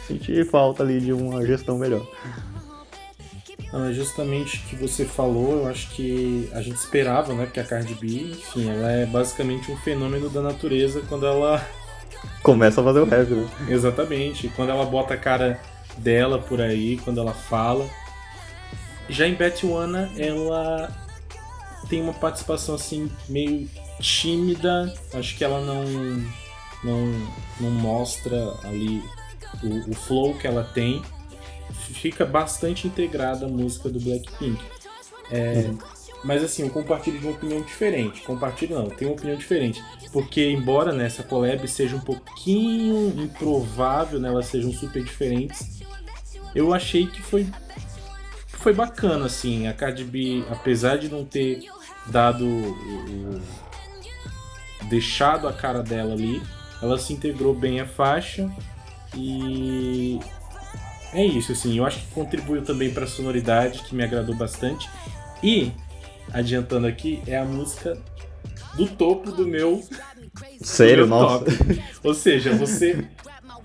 [0.07, 2.01] senti falta ali de uma gestão melhor.
[3.71, 7.45] Não, é justamente o que você falou, eu acho que a gente esperava, né?
[7.45, 11.63] Porque a Cardi B, enfim, ela é basicamente um fenômeno da natureza quando ela
[12.43, 13.47] Começa a fazer o rap, né?
[13.69, 14.49] Exatamente.
[14.57, 15.61] Quando ela bota a cara
[15.99, 17.87] dela por aí, quando ela fala.
[19.11, 21.02] Já em Batwana, ela
[21.93, 23.69] tem uma participação assim meio
[24.01, 24.95] tímida.
[25.13, 25.85] Acho que ela não
[26.83, 27.29] não,
[27.61, 29.05] não mostra ali
[29.63, 31.03] o, o flow que ela tem.
[31.71, 34.59] Fica bastante integrada a música do Blackpink.
[35.31, 35.71] É,
[36.25, 38.23] mas assim, eu compartilho de uma opinião diferente.
[38.23, 39.85] Compartilho não, tenho uma opinião diferente.
[40.15, 45.83] Porque embora nessa collab seja um pouquinho improvável, né, elas sejam super diferentes,
[46.55, 47.47] eu achei que foi
[48.47, 49.67] foi bacana assim.
[49.67, 51.69] A Cardi B, apesar de não ter
[52.07, 53.43] dado o- o-
[54.89, 56.43] deixado a cara dela ali,
[56.83, 58.51] ela se integrou bem à faixa
[59.15, 60.19] e
[61.13, 61.79] é isso assim.
[61.79, 64.89] Eu acho que contribuiu também para a sonoridade que me agradou bastante
[65.43, 65.71] e
[66.33, 67.97] adiantando aqui é a música
[68.75, 69.83] do topo do meu
[70.63, 71.45] Sério, do meu nossa.
[71.45, 71.83] top.
[72.03, 73.07] Ou seja, você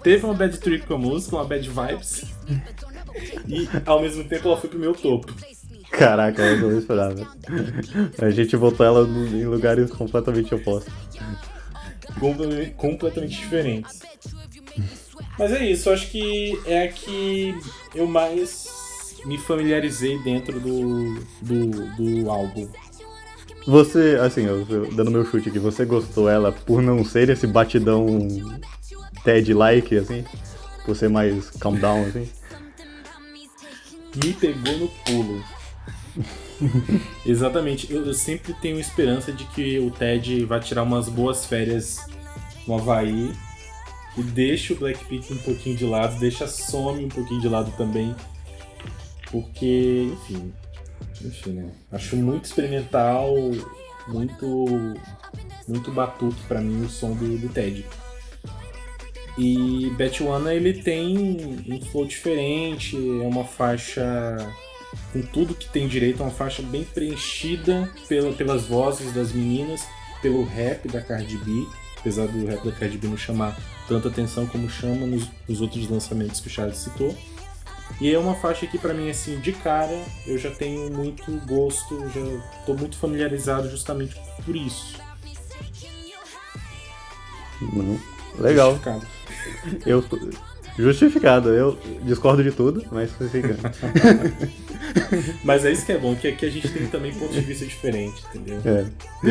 [0.03, 2.25] teve uma bad trip com a música, uma bad vibes,
[3.47, 5.33] e ao mesmo tempo ela foi pro meu topo.
[5.91, 7.27] Caraca, eu não esperava.
[8.21, 10.93] A gente botou ela em lugares completamente opostos.
[12.19, 13.99] Comple- completamente diferentes.
[15.37, 17.55] Mas é isso, acho que é a que
[17.95, 18.67] eu mais
[19.25, 22.67] me familiarizei dentro do, do, do álbum.
[23.65, 28.05] Você, assim, eu- dando meu chute aqui, você gostou ela por não ser esse batidão
[29.23, 30.23] Ted-like, assim?
[30.85, 32.29] Por ser mais calm down, assim?
[34.23, 35.43] me pegou no pulo.
[37.25, 37.91] Exatamente.
[37.91, 42.05] Eu, eu sempre tenho esperança de que o Ted vai tirar umas boas férias
[42.67, 43.31] no Havaí
[44.17, 47.71] e deixa o Blackpink um pouquinho de lado, deixa a Some um pouquinho de lado
[47.77, 48.15] também.
[49.31, 50.53] Porque, enfim.
[51.23, 51.71] Enfim, né?
[51.91, 53.33] Acho muito experimental,
[54.07, 54.67] muito.
[55.67, 57.85] muito batuque pra mim o som do, do Ted.
[59.37, 61.15] E Betwana ele tem
[61.69, 64.35] um flow diferente, é uma faixa
[65.11, 69.81] com tudo que tem direito, é uma faixa bem preenchida pela, pelas vozes das meninas,
[70.21, 71.67] pelo rap da Cardi B,
[71.99, 75.89] apesar do rap da Cardi B não chamar tanta atenção como chama nos, nos outros
[75.89, 77.15] lançamentos que o Charles citou.
[78.01, 81.97] E é uma faixa que para mim assim, de cara, eu já tenho muito gosto,
[82.09, 84.97] já tô muito familiarizado justamente por isso.
[87.61, 87.99] Uhum.
[88.37, 88.79] Legal.
[89.85, 90.03] Eu
[90.77, 91.49] justificado.
[91.49, 93.59] Eu discordo de tudo, mas justificado.
[95.43, 97.65] mas é isso que é bom, que aqui a gente tem também pontos de vista
[97.65, 98.61] diferentes, entendeu?
[98.63, 98.85] É.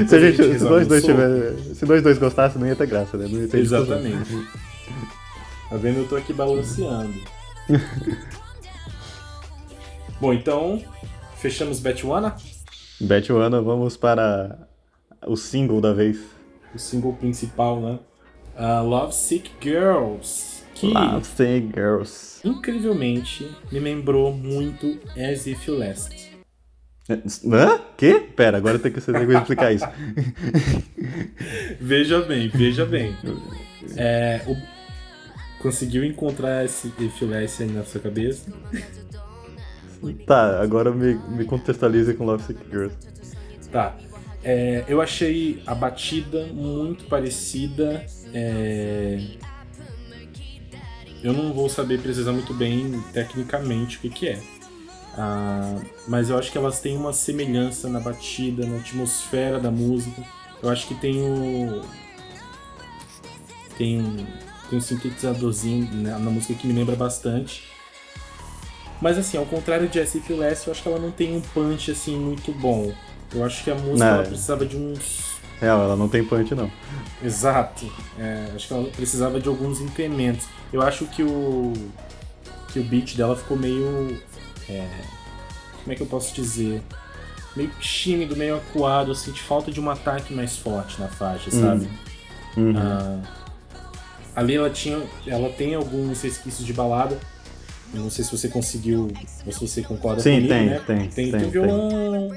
[0.06, 3.16] Se, a gente, se nós dois tiver, se nós dois gostassem, não ia ter graça,
[3.16, 3.26] né?
[3.30, 4.30] Não ia ter Exatamente.
[5.68, 5.98] Tá vendo?
[5.98, 7.14] Eu tô aqui balanceando.
[10.20, 10.82] Bom, então,
[11.36, 12.36] fechamos Betwana?
[13.00, 14.66] Betwana, vamos para
[15.26, 16.18] o single da vez.
[16.74, 17.98] O single principal, né?
[18.58, 20.55] Uh, Love Sick Girls.
[20.76, 22.40] Que, Love Sick Girls.
[22.44, 26.36] Incrivelmente, me lembrou muito As If You Last.
[27.08, 27.80] Hã?
[27.96, 28.20] Que?
[28.20, 29.86] Pera, agora tem que, você tem que explicar isso.
[31.80, 33.16] veja bem, veja bem.
[33.96, 34.56] É, o...
[35.62, 38.52] Conseguiu encontrar esse If You Last aí na sua cabeça?
[40.26, 42.94] Tá, agora me, me contextualize com Love Sick Girls.
[43.72, 43.96] Tá.
[44.44, 48.04] É, eu achei a batida muito parecida.
[48.34, 49.18] É...
[51.26, 54.40] Eu não vou saber precisar muito bem tecnicamente o que, que é.
[55.18, 55.74] Ah,
[56.06, 60.22] mas eu acho que elas têm uma semelhança na batida, na atmosfera da música.
[60.62, 61.82] Eu acho que tem o.
[63.76, 64.24] Tem um,
[64.70, 67.64] tem um sintetizadorzinho na, na música que me lembra bastante.
[69.02, 70.32] Mas assim, ao contrário de S.F.
[70.32, 72.94] Less, eu acho que ela não tem um punch assim muito bom.
[73.34, 75.35] Eu acho que a música ela precisava de uns.
[75.60, 76.70] Real, ela não tem punch não.
[77.22, 77.90] Exato.
[78.18, 80.46] É, acho que ela precisava de alguns incrementos.
[80.72, 81.72] Eu acho que o.
[82.72, 84.20] que o beat dela ficou meio.
[84.68, 84.86] É,
[85.82, 86.82] como é que eu posso dizer?
[87.54, 91.88] Meio tímido, meio acuado, assim, de falta de um ataque mais forte na faixa, sabe?
[92.54, 92.74] Uhum.
[92.76, 93.20] Ah,
[94.34, 95.02] ali ela tinha.
[95.26, 97.18] Ela tem alguns resquícios de balada,
[97.94, 99.10] não sei se você conseguiu,
[99.46, 100.82] ou se você concorda Sim, comigo, tem, né?
[100.86, 102.28] Tem, tem, tem, tem violão,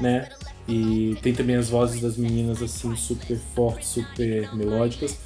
[0.00, 0.28] né?
[0.68, 5.18] E tem também as vozes das meninas assim super fortes, super melódicas,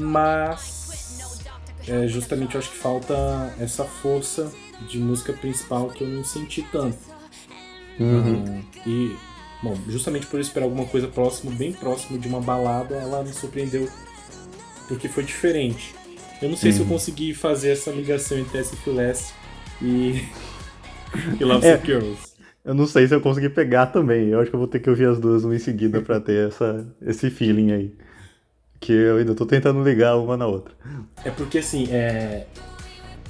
[0.00, 1.44] mas
[1.86, 4.52] é, justamente eu acho que falta essa força
[4.88, 6.98] de música principal que eu não senti tanto.
[7.98, 8.60] Uhum.
[8.60, 9.16] Uh, e
[9.62, 13.88] bom, justamente por esperar alguma coisa próximo, bem próximo de uma balada, ela me surpreendeu
[14.86, 15.94] porque foi diferente.
[16.40, 16.76] Eu não sei uhum.
[16.76, 19.34] se eu consegui fazer essa ligação entre SF Last
[19.82, 20.24] e,
[21.40, 22.27] e Love é, Girls.
[22.68, 24.28] Eu não sei se eu consegui pegar também.
[24.28, 26.48] Eu acho que eu vou ter que ouvir as duas uma em seguida pra ter
[26.48, 27.94] essa, esse feeling aí.
[28.78, 30.74] Que eu ainda tô tentando ligar uma na outra.
[31.24, 32.46] É porque assim, é...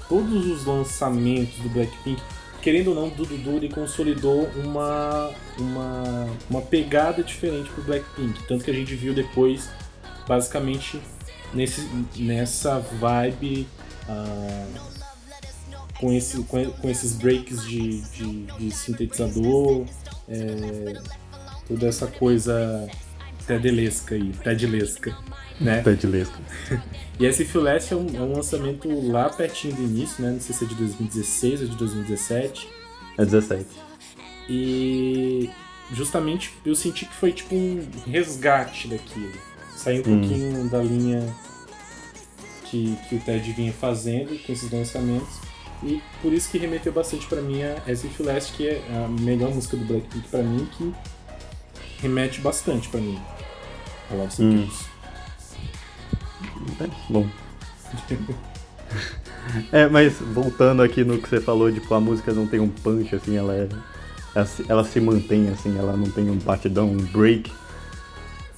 [0.08, 2.20] todos os lançamentos do Blackpink,
[2.60, 8.44] querendo ou não, Dudu Duri consolidou uma, uma, uma pegada diferente pro Blackpink.
[8.48, 9.70] Tanto que a gente viu depois,
[10.26, 11.00] basicamente,
[11.54, 13.68] nesse, nessa vibe
[14.08, 14.97] uh,
[15.98, 19.86] com, esse, com, com, esses breaks de, de, de sintetizador,
[20.28, 21.00] é,
[21.66, 22.88] toda essa coisa
[23.46, 25.16] tedelesca aí, tedilesca,
[25.60, 25.82] né?
[25.82, 26.38] Tedilesca.
[27.18, 30.32] e esse Last é um, é um lançamento lá pertinho do início, né?
[30.32, 32.68] Não sei se é de 2016 ou de 2017.
[33.16, 33.66] É 17.
[34.48, 35.50] E
[35.92, 40.20] justamente eu senti que foi tipo um resgate daquilo sair um hum.
[40.20, 41.34] pouquinho da linha
[42.64, 45.47] que, que o Ted vinha fazendo com esses lançamentos.
[45.82, 49.54] E por isso que remeteu bastante para mim a If Last, que é a melhor
[49.54, 50.92] música do Blackpink para mim, que
[52.00, 53.20] remete bastante para mim.
[54.10, 54.68] A Love hum.
[56.80, 57.26] É, bom.
[59.72, 63.14] é, mas voltando aqui no que você falou, tipo, a música não tem um punch,
[63.14, 63.68] assim, ela é.
[64.34, 67.50] Ela se, ela se mantém, assim, ela não tem um batidão, um break.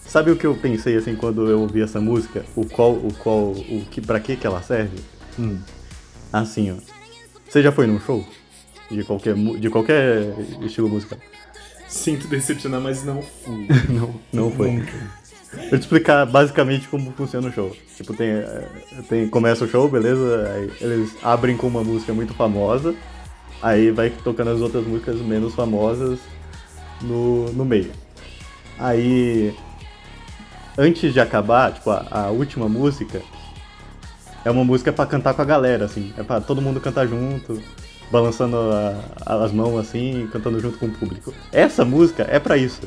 [0.01, 2.45] Sabe o que eu pensei assim quando eu ouvi essa música?
[2.57, 4.99] O qual, o qual, o que, para que que ela serve?
[5.39, 5.61] Hum.
[6.33, 7.00] Assim, ó.
[7.51, 8.25] Você já foi num show
[8.89, 11.19] de qualquer de qualquer estilo musical?
[11.89, 13.67] Sinto decepcionar, mas não fui.
[13.91, 14.71] não, não foi.
[14.71, 14.93] Nunca.
[15.69, 17.77] Vou te explicar basicamente como funciona o show.
[17.97, 18.29] Tipo, tem,
[19.09, 20.49] tem começa o show, beleza?
[20.55, 22.95] Aí eles abrem com uma música muito famosa,
[23.61, 26.21] aí vai tocando as outras músicas menos famosas
[27.03, 27.91] no, no meio.
[28.79, 29.53] Aí
[30.79, 33.21] antes de acabar, tipo, a, a última música
[34.45, 36.13] é uma música para cantar com a galera, assim.
[36.17, 37.61] É para todo mundo cantar junto,
[38.11, 41.33] balançando a, as mãos assim, cantando junto com o público.
[41.53, 42.83] Essa música é para isso.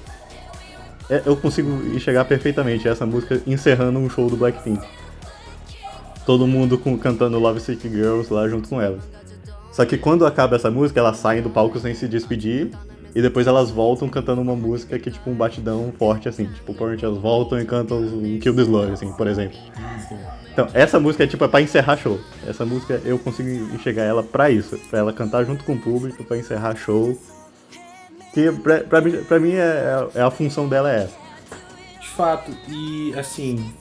[1.10, 4.84] É, eu consigo enxergar perfeitamente essa música encerrando um show do Blackpink.
[6.26, 9.04] todo mundo com, cantando Love Sick Girls lá junto com elas.
[9.72, 12.72] Só que quando acaba essa música, elas saem do palco sem se despedir.
[13.16, 16.45] E depois elas voltam cantando uma música que é tipo um batidão forte, assim.
[16.45, 19.57] Tipo, provavelmente elas voltam e cantam um Kill the Slug, assim, por exemplo.
[20.51, 22.20] Então, essa música é tipo é pra encerrar show.
[22.47, 24.78] Essa música eu consigo enxergar ela pra isso.
[24.89, 27.16] Pra ela cantar junto com o público, pra encerrar show.
[28.34, 31.16] Que pra, pra, mim- pra mim é, é a função dela é essa.
[32.01, 33.72] De fato, e assim.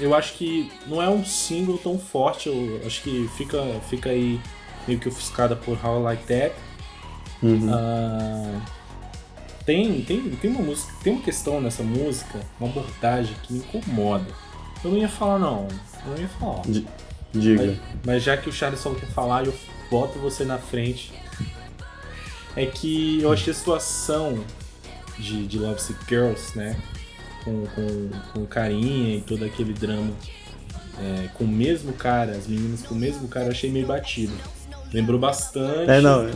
[0.00, 3.58] Eu acho que não é um single tão forte, eu acho que fica,
[3.90, 4.40] fica aí
[4.86, 6.54] meio que ofuscada por How I Like That.
[7.42, 7.70] Uhum.
[7.72, 8.60] Ah,
[9.64, 14.26] tem, tem, tem uma música, tem uma questão nessa música, uma abordagem que me incomoda.
[14.84, 15.68] Eu não ia falar não,
[16.04, 16.62] eu não ia falar.
[16.62, 16.86] Di-
[17.32, 17.64] Diga.
[17.66, 19.54] Mas, mas já que o Charles só quer falar, eu
[19.90, 21.12] boto você na frente.
[22.56, 24.42] É que eu achei a situação
[25.18, 26.76] de, de Love Sick Girls, né?
[27.44, 30.12] Com, com, com carinha e todo aquele drama
[30.98, 34.32] é, com o mesmo cara, as meninas com o mesmo cara, eu achei meio batido.
[34.92, 35.90] Lembrou bastante.
[35.90, 36.26] É, não,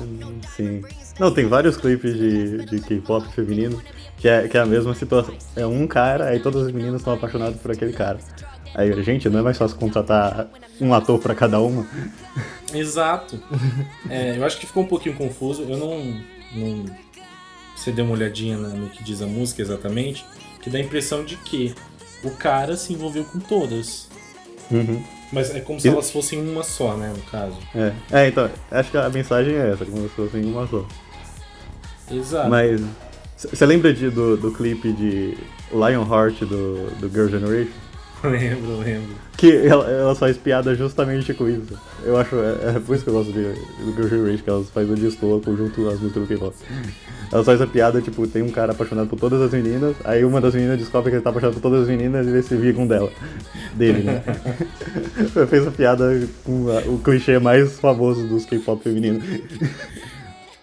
[0.56, 0.82] sim.
[1.18, 3.82] Não, tem vários clipes de, de K-pop feminino
[4.18, 5.34] que é, que é a mesma situação.
[5.56, 8.18] É um cara, aí todas as meninas estão apaixonadas por aquele cara.
[8.74, 10.48] Aí, gente, não é mais fácil contratar
[10.80, 11.86] um ator pra cada uma?
[12.72, 13.38] Exato.
[14.08, 15.62] É, eu acho que ficou um pouquinho confuso.
[15.62, 16.22] Eu não.
[16.54, 16.84] não
[17.76, 20.24] você deu uma olhadinha no que diz a música exatamente,
[20.62, 21.74] que dá a impressão de que
[22.22, 24.08] o cara se envolveu com todas.
[24.70, 25.02] Uhum.
[25.32, 27.56] Mas é como se E- elas fossem uma só, né, no caso.
[27.74, 27.92] É.
[28.10, 30.84] é, então, acho que a mensagem é essa, como se fosse em uma só.
[32.10, 32.50] Exato.
[32.50, 32.80] Mas,
[33.36, 35.36] você lembra de, do, do clipe de
[35.72, 37.72] Lionheart do, do Girl Generation?
[38.30, 39.10] lembro, lembro.
[39.36, 41.78] Que ela, ela faz piada justamente com isso.
[42.04, 43.42] Eu acho, é, é por isso que eu gosto de,
[43.84, 46.54] do Girl Generation, que elas fazem o destoa conjunto as músicas do K-pop.
[47.32, 50.40] Elas fazem a piada, tipo, tem um cara apaixonado por todas as meninas, aí uma
[50.40, 52.86] das meninas descobre que ele tá apaixonado por todas as meninas e vê se vingam
[52.86, 53.10] dela.
[53.74, 54.22] Dele, né?
[55.48, 59.24] Fiz a piada com a- o clichê mais famoso dos K-pop femininos.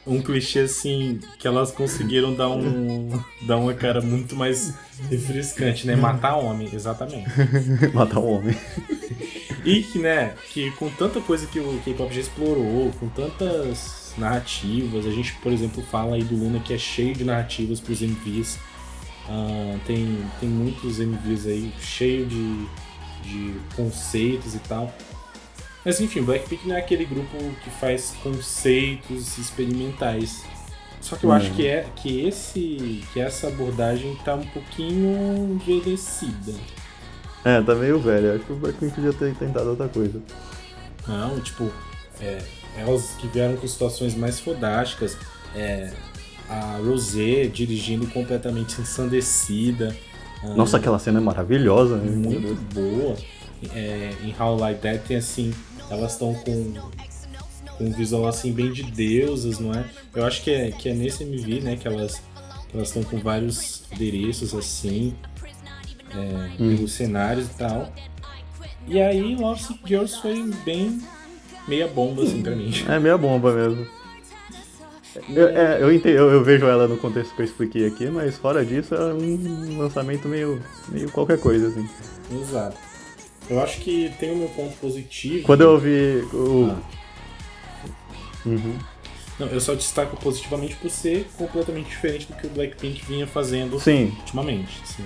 [0.10, 3.22] Um clichê assim que elas conseguiram dar um.
[3.44, 4.74] dar uma cara muito mais
[5.10, 5.96] refrescante, né?
[5.96, 7.30] Matar homem, exatamente.
[7.94, 8.58] Matar um homem.
[9.64, 15.06] E que, né, que com tanta coisa que o K-pop já explorou, com tantas narrativas,
[15.06, 18.58] a gente, por exemplo, fala aí do Luna que é cheio de narrativas pros MVs.
[19.28, 22.66] Ah, tem, tem muitos MVs aí cheio de,
[23.24, 24.94] de conceitos e tal.
[25.86, 30.44] Mas enfim, Blackpink não é aquele grupo que faz conceitos experimentais.
[31.02, 36.54] Só que eu acho que é que esse que essa abordagem tá um pouquinho envelhecida.
[37.46, 38.36] É, tá meio velho.
[38.36, 40.22] Acho que o Blackpink podia ter tentado outra coisa.
[41.08, 41.72] Não, tipo,
[42.20, 42.40] é,
[42.78, 45.18] elas que vieram com situações mais fodásticas.
[45.56, 45.92] É,
[46.50, 49.96] a Rosé dirigindo completamente ensandecida.
[50.44, 52.12] ah, Nossa, aquela cena é maravilhosa, né?
[52.12, 53.16] Muito boa.
[53.74, 55.54] É, em How Like That tem assim,
[55.90, 56.74] elas estão com,
[57.78, 59.86] com um visual assim bem de deusas, não é?
[60.16, 62.22] Eu acho que é, que é nesse MV, né, que elas
[62.74, 65.16] elas estão com vários adereços assim,
[66.12, 67.92] é, pelos cenários e tal.
[68.88, 71.02] E aí Love Sick Girls foi bem
[71.68, 72.72] meia bomba assim pra mim.
[72.88, 73.88] É meia bomba mesmo.
[75.30, 78.38] Eu, é, eu, entendo, eu, eu vejo ela no contexto que eu expliquei aqui, mas
[78.38, 81.90] fora disso é um lançamento meio, meio qualquer coisa, assim.
[82.32, 82.78] Exato.
[83.50, 85.44] Eu acho que tem o meu ponto positivo.
[85.44, 86.72] Quando eu ouvi o.
[86.72, 87.00] Ah.
[88.46, 88.78] Uhum.
[89.40, 93.80] Não, eu só destaco positivamente por ser completamente diferente do que o Blackpink vinha fazendo
[93.80, 94.82] Sim, ultimamente.
[94.84, 95.04] Assim,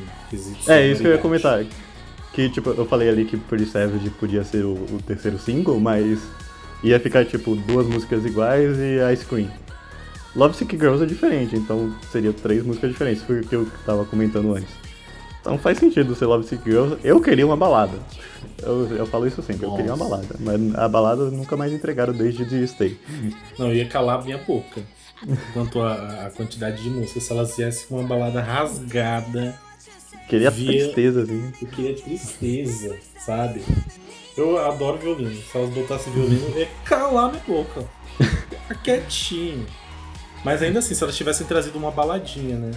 [0.67, 1.63] é isso que eu ia comentar.
[2.33, 6.19] Que, tipo, eu falei ali que Pretty Savage podia ser o, o terceiro single, mas
[6.83, 9.51] ia ficar, tipo, duas músicas iguais e Ice Cream.
[10.35, 14.03] Love Sick Girls é diferente, então seria três músicas diferentes, foi o que eu tava
[14.03, 14.82] comentando antes.
[15.43, 16.97] Então faz sentido ser Love Sick Girls.
[17.03, 17.97] Eu queria uma balada.
[18.61, 20.09] Eu, eu falo isso sempre, eu queria uma Nossa.
[20.09, 20.35] balada.
[20.39, 22.97] Mas a balada nunca mais entregaram desde The Stay.
[23.59, 24.81] Não, eu ia calar a minha boca
[25.53, 27.23] quanto à quantidade de músicas.
[27.23, 29.53] Se elas viessem com uma balada rasgada,
[30.29, 31.51] Queria Via- tristeza, assim.
[31.61, 33.61] eu queria tristeza, sabe?
[34.37, 35.35] Eu adoro violino.
[35.35, 37.83] Se elas botassem violino, eu ia calar minha boca.
[38.81, 39.65] Quietinho.
[40.43, 42.71] Mas ainda assim, se elas tivessem trazido uma baladinha, né?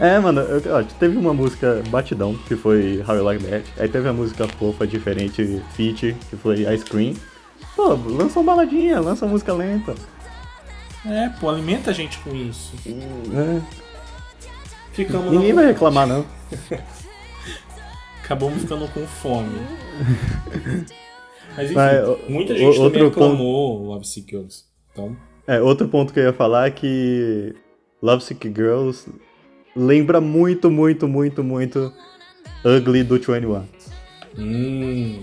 [0.00, 3.64] É, mano, eu- ó, teve uma música batidão, que foi How You Like That.
[3.78, 7.14] Aí teve a música fofa, diferente, feat, que foi Ice Cream.
[7.76, 9.94] Pô, lança uma baladinha, lança uma música lenta.
[11.04, 12.72] É, pô, alimenta a gente com isso.
[12.86, 13.60] É,
[14.92, 16.24] Ficamos ninguém vai reclamar, não.
[18.24, 19.58] Acabamos ficando com fome.
[21.56, 24.64] Mas enfim, Mas, o- muita o- gente outro também aclamou Love Sick Girls.
[24.92, 25.16] Então,
[25.46, 27.54] É, outro ponto que eu ia falar é que
[28.00, 29.08] Love Sick Girls
[29.74, 31.92] lembra muito, muito, muito, muito
[32.64, 33.62] Ugly do 21.
[34.38, 35.22] Hum.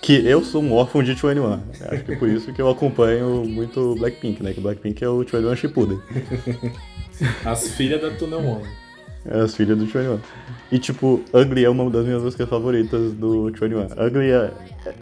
[0.00, 1.52] Que eu sou um órfão de 21.
[1.52, 4.52] Acho que é por isso que eu acompanho muito Blackpink, né?
[4.52, 6.00] Que Blackpink é o 21 Shippuden.
[7.44, 8.64] As filhas da Tuna One.
[9.26, 10.18] É as filhas do 21.
[10.70, 13.86] E tipo, Ugly é uma das minhas músicas favoritas do 21.
[14.06, 14.52] Ugly é.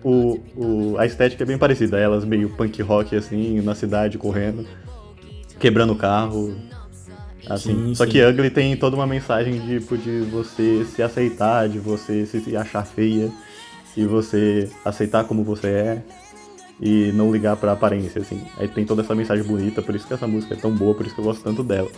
[0.03, 4.67] O, o, a estética é bem parecida, elas meio punk rock assim, na cidade, correndo,
[5.61, 6.57] quebrando o carro.
[7.49, 7.87] Assim.
[7.89, 8.11] Sim, Só sim.
[8.11, 12.85] que Ugly tem toda uma mensagem tipo, de você se aceitar, de você se achar
[12.85, 13.31] feia
[13.97, 16.03] e você aceitar como você é
[16.81, 18.43] e não ligar pra aparência, assim.
[18.59, 21.07] Aí tem toda essa mensagem bonita, por isso que essa música é tão boa, por
[21.07, 21.89] isso que eu gosto tanto dela.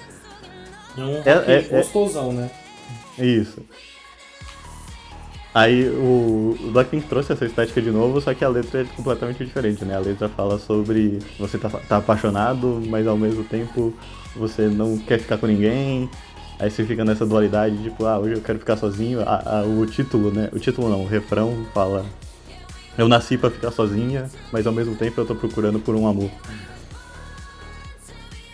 [0.96, 2.50] É um É- é- é- gostosão, né?
[3.18, 3.60] Isso.
[5.54, 9.44] Aí o, o Blackpink trouxe essa estética de novo, só que a letra é completamente
[9.44, 9.96] diferente, né?
[9.96, 13.92] A letra fala sobre você tá, tá apaixonado, mas ao mesmo tempo
[14.38, 16.08] você não quer ficar com ninguém.
[16.58, 19.20] Aí você fica nessa dualidade, tipo, ah, hoje eu quero ficar sozinho.
[19.20, 20.48] A- a- o título, né?
[20.52, 22.04] O título não, o refrão fala.
[22.96, 26.30] Eu nasci pra ficar sozinha, mas ao mesmo tempo eu tô procurando por um amor.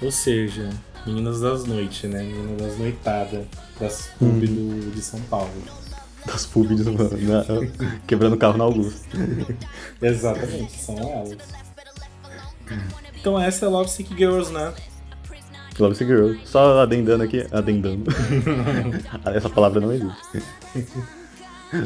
[0.03, 0.69] Ou seja,
[1.07, 2.23] meninas das noites, né?
[2.23, 3.47] Meninas das noitadas,
[3.81, 5.51] das pub do, de São Paulo.
[6.27, 7.45] Das pubs, mano, na-
[8.07, 9.17] quebrando carro na Augusta.
[10.01, 11.39] Exatamente, são elas.
[13.19, 14.73] Então essa é Love Sick Girls, né?
[15.95, 16.33] Sick Girl.
[16.45, 18.05] Só adendando aqui, adendando.
[19.35, 20.43] Essa palavra não existe.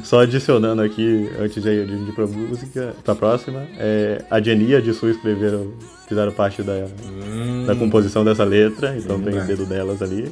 [0.05, 4.80] Só adicionando aqui, antes de ir pra música, pra próxima, é, a Jenny e a
[4.80, 5.72] Jisoo escreveram,
[6.07, 10.30] fizeram parte da, Hum, da composição dessa letra, então tem o dedo delas ali.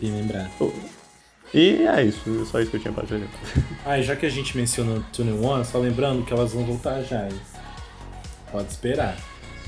[0.00, 0.50] bem lembrar.
[1.54, 3.22] E é isso, só isso que eu tinha pra dizer.
[3.86, 7.02] Ah, e já que a gente mencionou Tune One, só lembrando que elas vão voltar
[7.02, 7.28] já?
[8.50, 9.16] Pode esperar.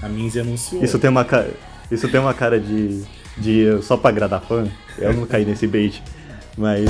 [0.02, 0.82] A Minzy anunciou.
[0.82, 1.50] Isso tem uma cara,
[1.90, 3.02] isso tem uma cara de,
[3.36, 4.66] de só pra agradar fã,
[4.98, 6.02] eu não caí nesse bait,
[6.56, 6.88] mas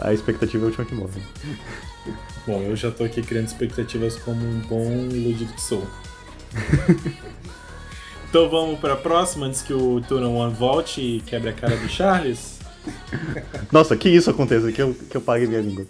[0.00, 1.22] a expectativa é o último que morre.
[2.46, 5.86] Bom, eu já tô aqui criando expectativas como um bom iludido que sou.
[8.28, 11.88] então vamos pra próxima, antes que o Tune One volte e quebre a cara do
[11.88, 12.58] Charles.
[13.70, 15.86] Nossa, que isso aconteça, que eu, que eu pague minha língua.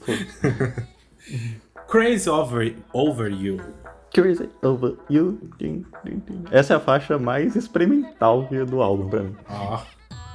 [1.89, 3.61] Crazy Over, over You.
[4.15, 5.39] Crazy over you.
[6.51, 9.35] Essa é a faixa mais experimental do álbum pra mim.
[9.49, 9.83] Ah,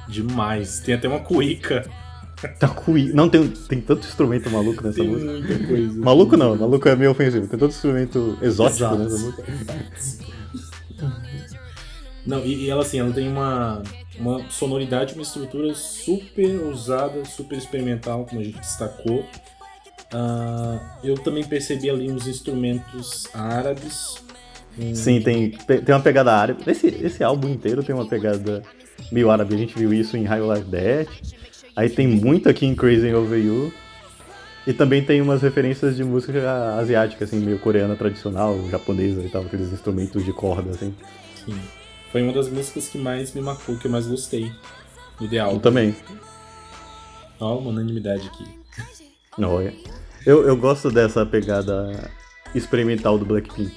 [0.08, 0.80] demais.
[0.80, 1.88] Tem até uma cuíca.
[2.60, 5.32] Tá cui- Não, tem, tem tanto instrumento maluco nessa Tem música.
[5.32, 6.00] muita coisa.
[6.00, 7.46] Maluco não, maluco é meio ofensivo.
[7.48, 8.96] Tem tanto instrumento exótico Exato.
[8.98, 9.44] nessa música.
[12.26, 13.82] Não, e, e ela assim, ela tem uma,
[14.18, 19.24] uma sonoridade, uma estrutura super ousada, super experimental, como a gente destacou.
[20.12, 24.16] Ah, eu também percebi ali uns instrumentos árabes.
[24.78, 26.62] um- Sim, tem, tem tem uma pegada árabe.
[26.66, 28.62] Esse, esse álbum inteiro tem uma pegada
[29.12, 29.54] meio árabe.
[29.54, 31.08] A gente viu isso em High Life Death.
[31.76, 33.72] Aí tem muito aqui em Crazy Over You.
[34.66, 39.42] E também tem umas referências de música asiática, assim, meio coreana tradicional, japonesa e tal,
[39.42, 40.94] aqueles instrumentos de corda, assim.
[41.46, 41.58] Sim.
[42.12, 44.52] Foi uma das músicas que mais me marcou, que eu mais gostei
[45.18, 45.96] The Eu também.
[47.40, 48.57] Ó, uma unanimidade aqui.
[49.40, 49.72] Olha.
[50.26, 52.10] Eu, eu gosto dessa pegada
[52.54, 53.72] experimental do Blackpink.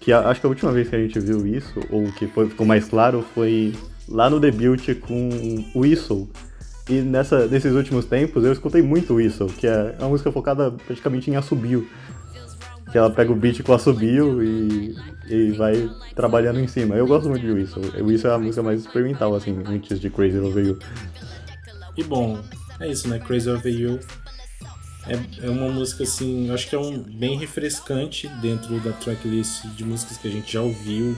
[0.00, 2.48] Que a- acho que a última vez que a gente viu isso, ou que foi,
[2.48, 3.74] ficou mais claro, foi
[4.08, 5.30] lá no debut com
[5.74, 6.28] Whistle.
[6.88, 11.30] E nessa, nesses últimos tempos eu escutei muito Whistle, que é uma música focada praticamente
[11.30, 11.88] em assobio.
[12.90, 14.94] Que ela pega o beat com assobio e,
[15.26, 16.94] e vai trabalhando em cima.
[16.94, 17.82] Eu gosto muito de Whistle.
[18.04, 20.78] Whistle é a música mais experimental, assim, antes de Crazy Over You.
[21.96, 22.38] E bom,
[22.78, 23.18] é isso, né?
[23.18, 23.98] Crazy Over You
[25.06, 29.66] é, é uma música assim, eu acho que é um bem refrescante dentro da tracklist
[29.74, 31.16] de músicas que a gente já ouviu,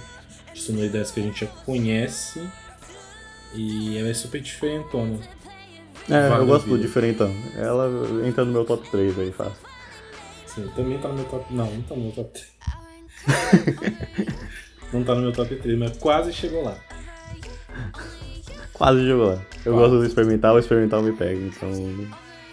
[0.52, 2.48] de sonoridades que a gente já conhece.
[3.54, 5.18] E ela é super diferentona.
[6.08, 7.32] É, Vale eu gosto do diferentão.
[7.56, 7.88] Ela
[8.26, 9.56] entra no meu top 3 aí, fácil.
[10.46, 11.54] Sim, também tá no meu top.
[11.54, 12.54] Não, não tá no meu top 3.
[14.92, 16.76] não tá no meu top 3, mas quase chegou lá.
[18.72, 19.42] Quase jogou lá.
[19.64, 19.78] Eu Quase.
[19.78, 21.40] gosto do experimental, o experimental me pega.
[21.40, 21.70] Então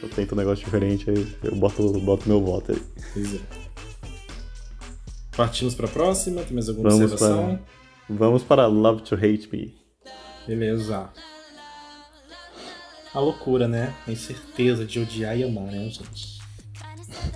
[0.02, 2.82] eu tento um negócio diferente, aí eu boto, boto meu voto aí.
[3.14, 3.39] Pois é.
[5.36, 7.60] Partimos pra próxima, tem mais alguma Vamos observação?
[8.08, 9.74] para, vamos para Love to Hate Me.
[10.47, 11.10] Beleza.
[13.14, 13.93] A loucura, né?
[14.08, 16.39] A incerteza de odiar e amar, né, gente?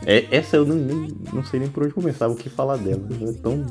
[0.05, 3.01] É, essa eu não, nem- não sei nem por onde começar, o que falar dela.
[3.29, 3.65] É tão.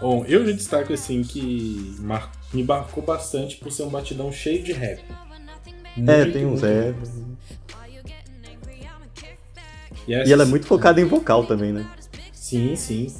[0.00, 4.62] Bom, eu já destaco assim que mar- me marcou bastante por ser um batidão cheio
[4.62, 5.00] de rap.
[5.96, 6.94] É, Muito, tem uns muito é.
[10.06, 11.86] E, E ela é muito focada em vocal também, né?
[12.32, 13.14] Sim, sim.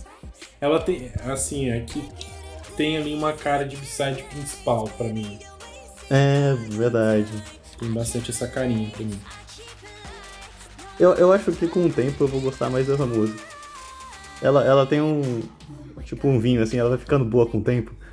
[0.60, 2.08] Ela tem, assim, é que
[2.76, 5.38] tem ali uma cara de side principal pra mim.
[6.10, 7.30] É, verdade.
[7.78, 9.20] Tem bastante essa carinha pra mim.
[10.98, 13.51] Eu, eu acho que com o tempo eu vou gostar mais dessa música.
[14.42, 15.40] Ela, ela tem um.
[16.04, 17.94] Tipo um vinho, assim, ela vai ficando boa com o tempo.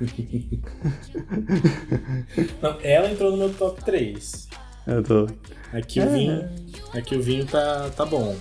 [2.62, 4.48] Não, ela entrou no meu top 3.
[4.86, 5.26] Eu tô.
[5.72, 6.06] Aqui o É.
[6.06, 6.48] vinho.
[6.94, 8.34] Aqui o vinho tá, tá bom.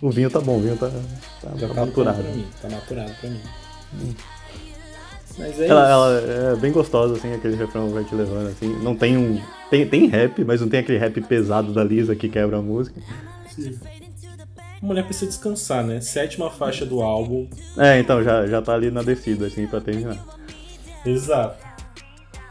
[0.00, 0.88] O vinho tá bom, o vinho tá,
[1.42, 2.22] tá, Já tá maturado.
[2.22, 2.46] pra mim.
[2.62, 3.40] Tá maturado pra mim.
[5.38, 8.68] Mas é Ela, ela é bem gostosa, assim, aquele refrão vai te levando, assim.
[8.82, 9.40] Não tem um.
[9.70, 13.00] Tem, tem rap, mas não tem aquele rap pesado da Lisa que quebra a música.
[14.80, 16.00] A mulher precisa descansar, né?
[16.00, 17.48] Sétima faixa do álbum.
[17.76, 20.24] É, então, já, já tá ali na descida, assim, pra terminar.
[21.04, 21.66] Exato.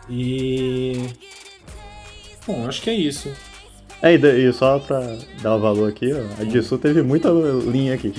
[0.10, 1.10] E.
[2.46, 3.32] Bom, acho que é isso.
[4.02, 5.00] É, e, só pra
[5.42, 8.14] dar o valor aqui, ó, a Jisoo teve muita linha aqui.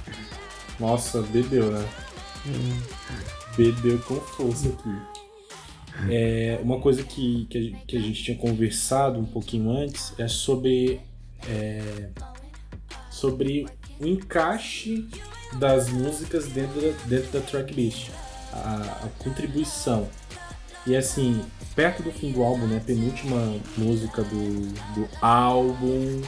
[0.80, 1.86] Nossa, bebeu, né?
[3.56, 5.20] Bebeu com força aqui.
[6.08, 10.26] É, uma coisa que, que, a, que a gente tinha conversado um pouquinho antes é
[10.26, 11.00] sobre,
[11.46, 12.08] é,
[13.20, 13.66] sobre
[14.00, 15.06] o encaixe
[15.54, 18.08] das músicas dentro da, dentro da tracklist,
[18.52, 20.08] a, a contribuição.
[20.86, 21.44] E assim,
[21.74, 26.22] perto do fim do álbum, né, penúltima música do, do álbum.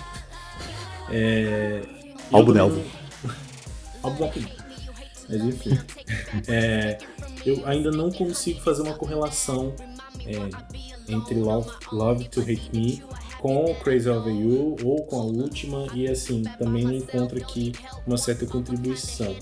[1.10, 1.82] É,
[2.30, 2.74] Álbum, álbum.
[2.74, 2.84] não-
[4.02, 4.40] álbum álbum.
[5.28, 5.78] Mas enfim.
[6.48, 6.98] É,
[7.46, 9.74] eu ainda não consigo fazer uma correlação
[10.26, 13.02] é, entre Love, Love to Hate Me
[13.42, 17.72] com Crazy Over You ou com a última e assim, também não encontro aqui
[18.06, 19.34] uma certa contribuição.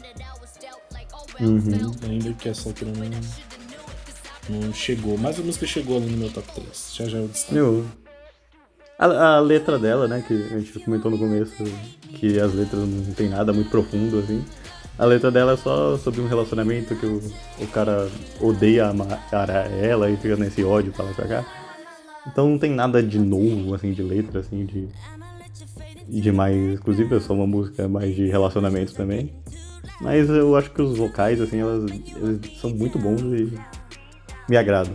[1.38, 1.92] Uhum.
[2.08, 5.18] Ainda que essa altura não, não chegou.
[5.18, 6.94] Mas a música chegou ali no meu top 3.
[6.94, 7.54] Já já eu destaco.
[7.54, 7.86] Eu...
[8.98, 11.62] A, a letra dela, né, que a gente comentou no começo,
[12.14, 14.42] que as letras não tem nada muito profundo, assim.
[14.98, 17.22] A letra dela é só sobre um relacionamento que o,
[17.58, 18.08] o cara
[18.40, 19.28] odeia amar
[19.80, 21.59] ela e fica nesse ódio pra lá pra cá.
[22.26, 24.88] Então não tem nada de novo, assim, de letra, assim, de.
[26.08, 26.56] De mais.
[26.56, 29.32] Inclusive é só uma música mais de relacionamentos também.
[30.00, 33.52] Mas eu acho que os vocais, assim, elas, eles são muito bons e
[34.48, 34.94] me agradam.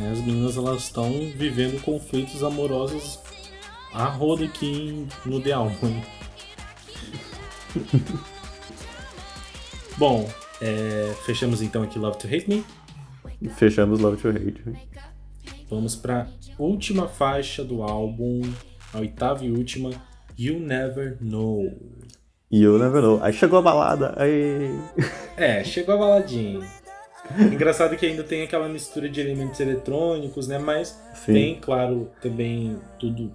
[0.00, 3.18] É, As meninas elas estão vivendo conflitos amorosos
[3.92, 6.02] a roda aqui no The Album.
[9.96, 10.28] Bom,
[10.60, 12.64] é, fechamos então aqui Love to Hate Me.
[13.56, 14.62] Fechamos Love to Hate.
[15.68, 16.26] Vamos para
[16.58, 18.40] última faixa do álbum,
[18.92, 19.90] a oitava e última,
[20.38, 21.72] You Never Know.
[22.50, 23.18] Eu never know.
[23.22, 24.70] Aí chegou a balada, aí.
[25.36, 26.60] É, chegou a baladinha.
[27.52, 30.58] Engraçado que ainda tem aquela mistura de elementos eletrônicos, né?
[30.58, 31.32] Mas Sim.
[31.34, 33.30] tem, claro, também tudo.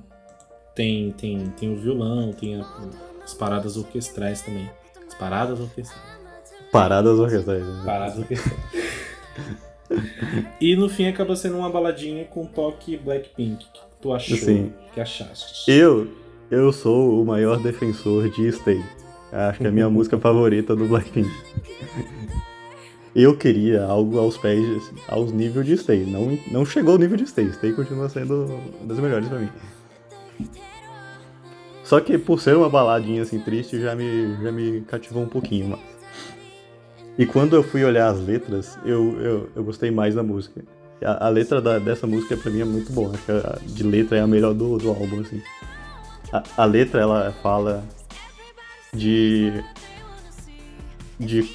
[0.75, 2.65] Tem, tem, tem o violão, tem a-
[3.23, 4.67] as paradas orquestrais também.
[5.07, 6.01] As paradas orquestrais.
[6.71, 7.63] Paradas orquestrais.
[7.63, 7.81] né?
[7.85, 8.59] Paradas orquestrais.
[10.59, 13.65] e no fim acaba sendo uma baladinha com toque Blackpink.
[13.65, 14.37] Que tu achou?
[14.93, 15.69] Que achaste?
[15.71, 16.07] Eu,
[16.49, 18.83] eu sou o maior defensor de Stay.
[19.31, 21.29] Acho que é a minha música favorita do Blackpink.
[23.15, 26.05] Eu queria algo aos pés, aos níveis de Stay.
[26.05, 27.51] Não, não chegou ao nível de Stay.
[27.53, 29.49] Stay continua sendo uma das melhores pra mim.
[31.83, 35.69] Só que por ser uma baladinha assim triste, já me, já me cativou um pouquinho
[35.69, 35.92] mais.
[37.17, 40.63] E quando eu fui olhar as letras, eu, eu, eu gostei mais da música.
[41.03, 43.11] A, a letra da- dessa música pra mim é muito boa.
[43.13, 45.41] Acho a, de letra é a melhor do, do álbum, assim.
[46.31, 47.83] A, a letra ela fala
[48.93, 49.53] de.
[51.19, 51.47] de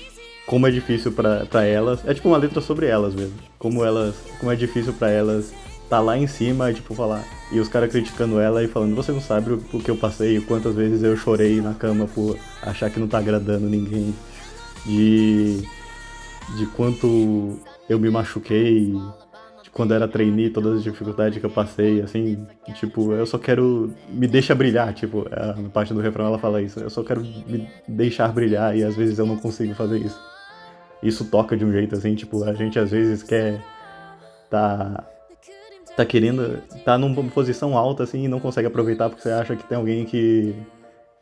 [0.46, 2.06] como é difícil pra elas.
[2.06, 3.34] É tipo uma letra sobre elas mesmo.
[3.58, 4.14] Como elas.
[4.38, 5.52] Como é difícil pra elas
[5.88, 7.24] tá lá em cima tipo falar.
[7.50, 10.38] E os caras criticando ela e falando, você não sabe o, o que eu passei,
[10.40, 14.14] quantas vezes eu chorei na cama por achar que não tá agradando ninguém.
[14.86, 15.58] De.
[16.56, 17.58] de quanto
[17.88, 18.92] eu me machuquei,
[19.62, 23.92] de quando era trainee, todas as dificuldades que eu passei, assim, tipo, eu só quero.
[24.10, 27.20] me deixa brilhar, tipo, a- na parte do refrão ela fala isso, eu só quero
[27.22, 30.18] me deixar brilhar e às vezes eu não consigo fazer isso.
[31.02, 33.60] Isso toca de um jeito assim, tipo, a gente às vezes quer
[34.50, 35.04] tá
[35.96, 39.64] tá querendo tá numa posição alta assim e não consegue aproveitar porque você acha que
[39.64, 40.54] tem alguém que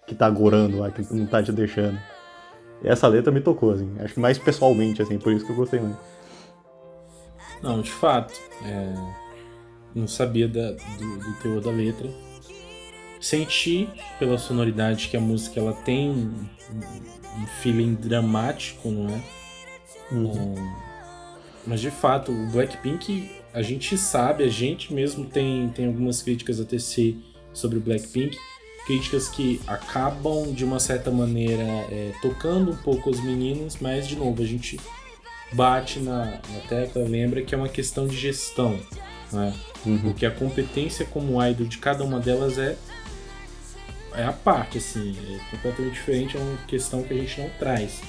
[0.07, 1.99] que tá agorando lá, que não tá te deixando.
[2.83, 5.57] E essa letra me tocou assim, acho que mais pessoalmente assim, por isso que eu
[5.57, 5.99] gostei muito.
[7.63, 8.35] Não, de fato.
[8.65, 8.95] é,
[9.95, 12.09] não sabia da- do, do teor da letra.
[13.21, 16.35] Senti pela sonoridade que a música ela tem um,
[17.41, 19.23] um feeling dramático, não é?
[20.13, 20.55] Um,
[21.67, 26.61] mas de fato, o Blackpink, a gente sabe, a gente mesmo tem, tem algumas críticas
[26.61, 27.17] a tecer
[27.53, 28.37] sobre o Blackpink.
[28.87, 34.17] Críticas que acabam, de uma certa maneira, é, tocando um pouco as meninas, mas, de
[34.17, 34.79] novo, a gente
[35.53, 38.79] bate na, na tecla, lembra que é uma questão de gestão.
[39.33, 39.53] Né?
[39.85, 39.99] Uhum.
[39.99, 42.77] Porque a competência como idol de cada uma delas é
[44.17, 48.01] é a parte, assim, é completamente diferente, é uma questão que a gente não traz.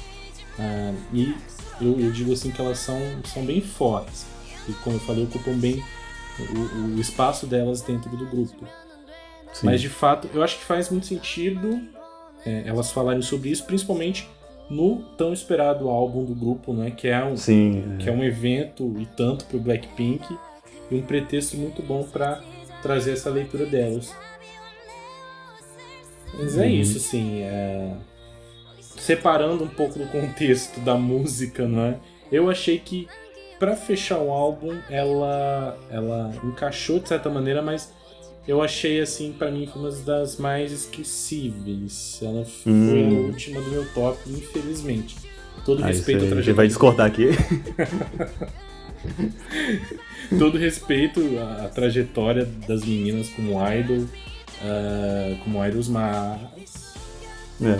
[0.58, 1.36] Ah, e
[1.82, 4.26] eu, eu, digo assim que elas são, são bem fortes.
[4.68, 5.84] E como eu falei, ocupam bem
[6.40, 8.66] o, o espaço delas dentro do grupo.
[9.54, 9.66] Sim.
[9.66, 11.82] Mas de fato, eu acho que faz muito sentido
[12.46, 14.30] é, elas falarem sobre isso, principalmente
[14.70, 16.92] no tão esperado álbum do grupo, né?
[16.92, 18.04] Que é um, Sim, é.
[18.04, 20.38] Que é um evento e tanto para o Blackpink
[20.92, 22.42] e um pretexto muito bom para
[22.82, 24.14] trazer essa leitura delas.
[26.34, 26.70] Mas é uhum.
[26.70, 27.42] isso, assim.
[27.42, 27.94] É...
[28.80, 32.00] Separando um pouco do contexto da música, né?
[32.32, 33.08] Eu achei que
[33.58, 37.94] para fechar o álbum ela ela encaixou de certa maneira, mas
[38.48, 42.20] eu achei assim para mim foi uma das mais esquecíveis.
[42.22, 43.18] Ela foi hum.
[43.18, 45.18] a última do meu top, infelizmente.
[45.66, 46.54] Todo ah, respeito à trajetória.
[46.54, 47.30] vai discordar aqui.
[50.40, 56.96] Todo respeito à trajetória das meninas como idol, uh, como idols, mas.
[57.62, 57.80] É.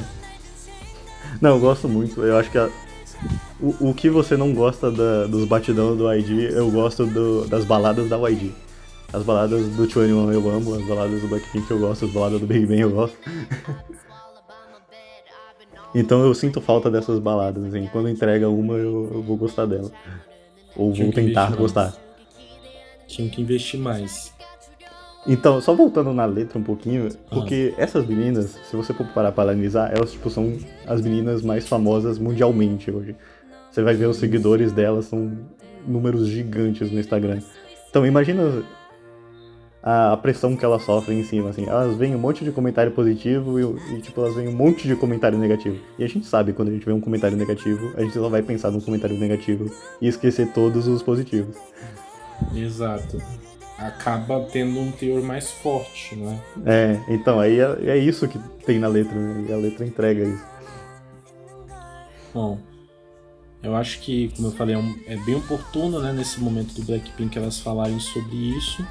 [1.42, 2.22] Não, eu gosto muito.
[2.24, 2.70] Eu acho que a,
[3.60, 7.64] o, o que você não gosta da, dos batidão do ID, eu gosto do, das
[7.64, 8.52] baladas da YG.
[9.14, 12.48] As baladas do 21 eu amo, as baladas do Blackpink eu gosto, as baladas do
[12.48, 13.18] Big Bang eu gosto.
[15.96, 17.88] então eu sinto falta dessas baladas, assim.
[17.92, 19.90] Quando entrega uma, eu, eu vou gostar dela.
[20.76, 21.94] Ou Tinha vou tentar gostar.
[23.08, 24.36] Tinha que investir mais.
[25.26, 27.82] Então, só voltando na letra um pouquinho, porque ah.
[27.82, 32.20] essas meninas, se você for parar para analisar, elas tipo, são as meninas mais famosas
[32.20, 33.16] mundialmente hoje.
[33.72, 35.38] Você vai ver os seguidores delas, são
[35.86, 37.40] números gigantes no Instagram.
[37.90, 38.64] Então imagina
[39.88, 41.66] a, pressão que elas sofrem em cima, assim.
[41.66, 44.96] Elas veem um monte de comentário positivo e, e, tipo, elas veem um monte de
[44.96, 45.78] comentário negativo.
[45.98, 48.42] E a gente sabe, quando a gente vê um comentário negativo, a gente só vai
[48.42, 49.72] pensar no comentário negativo
[50.02, 51.56] e esquecer todos os positivos.
[52.54, 53.18] Exato
[53.78, 56.42] acaba tendo um teor mais forte, né?
[56.66, 59.46] É, então, aí é, é isso que tem na letra, né?
[59.48, 60.44] E a letra entrega isso.
[62.34, 62.60] Bom,
[63.62, 66.84] eu acho que, como eu falei, é, um, é bem oportuno, né, nesse momento do
[66.84, 68.86] Blackpink elas falarem sobre isso.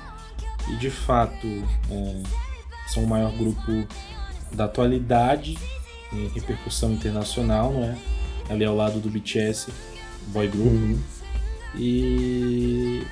[0.68, 1.46] E de fato,
[1.90, 2.22] é,
[2.88, 3.86] são o maior grupo
[4.52, 5.58] da atualidade
[6.12, 7.96] em repercussão internacional, não é?
[8.48, 9.72] Ali ao lado do BTS,
[10.28, 10.72] boy group.
[10.72, 10.98] Uhum.
[11.74, 13.02] E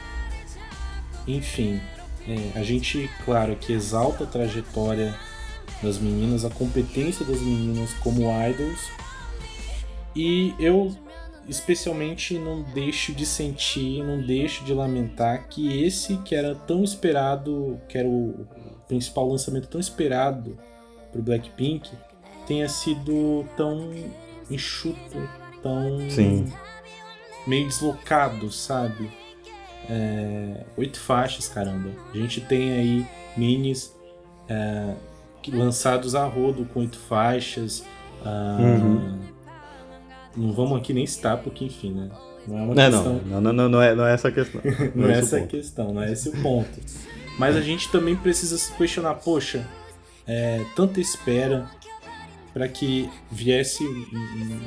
[1.27, 1.81] enfim,
[2.29, 5.15] é, a gente, claro, que exalta a trajetória
[5.83, 8.91] das meninas, a competência das meninas como idols.
[10.15, 10.95] E eu,
[11.49, 17.81] especialmente, não deixo de sentir, não deixo de lamentar que esse que era tão esperado,
[17.89, 18.47] que era o
[18.89, 20.59] principal lançamento tão esperado
[21.11, 21.91] para o Blackpink,
[22.47, 23.91] tenha sido tão
[24.51, 25.29] enxuto,
[25.63, 26.53] tão Sim.
[27.47, 29.11] meio deslocado, sabe?
[29.89, 31.91] é, oito faixas, caramba.
[32.13, 33.95] A gente tem aí minis
[34.49, 34.95] é,
[35.53, 37.85] lançados a rodo com oito faixas.
[38.25, 39.19] Ah, uhum.
[40.37, 42.11] Não vamos aqui nem citar, porque enfim, né?
[42.47, 43.21] Não é uma não, questão.
[43.27, 44.61] Não, não, não, não, é, não é essa a questão.
[44.95, 46.81] Não, não é, é essa a questão, não é esse o ponto.
[47.39, 49.67] Mas a gente também precisa se questionar, poxa,
[50.27, 51.69] é, tanta espera
[52.53, 54.61] para que viesse um,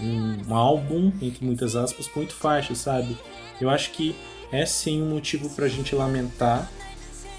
[0.00, 3.16] um, um, álbum, entre muitas aspas, com oito faixas, sabe?
[3.60, 4.16] Eu acho que
[4.50, 6.68] é sim um motivo pra gente lamentar.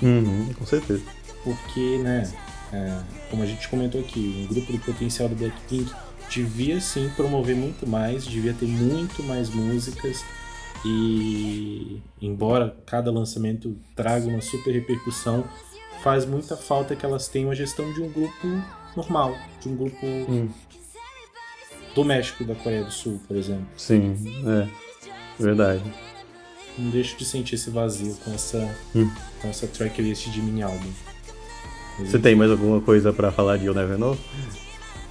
[0.02, 1.04] Uhum, com certeza.
[1.44, 2.32] Porque, né,
[2.72, 2.98] é,
[3.30, 5.92] como a gente comentou aqui, o grupo de potencial do Blackpink
[6.36, 10.24] devia sim promover muito mais, devia ter muito mais músicas
[10.86, 15.44] e embora cada lançamento traga uma super repercussão,
[16.04, 18.48] faz muita falta que elas tenham a gestão de um grupo
[18.96, 20.50] normal, de um grupo hum.
[21.96, 23.68] doméstico da Coreia do Sul, por exemplo.
[23.78, 24.16] Sim,
[24.46, 24.68] é
[25.42, 25.84] verdade
[26.78, 28.58] não deixo de sentir esse vazio com essa,
[28.94, 29.10] hum.
[29.42, 30.92] com essa tracklist de mini álbum.
[32.00, 34.18] Você tem mais alguma coisa para falar de You Never Know?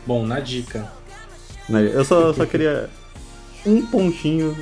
[0.06, 0.92] Bom, na dica.
[1.68, 2.90] Eu só, só queria
[3.66, 4.54] um pontinho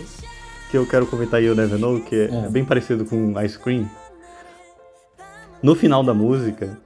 [0.70, 3.58] que eu quero comentar aí You Never Know, que é, é bem parecido com Ice
[3.58, 3.88] Cream.
[5.62, 6.78] No final da música,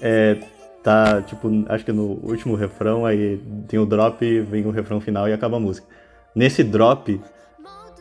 [0.00, 0.38] é,
[0.82, 5.28] tá, tipo, acho que no último refrão, aí tem o drop, vem o refrão final
[5.28, 5.86] e acaba a música.
[6.34, 7.20] Nesse drop,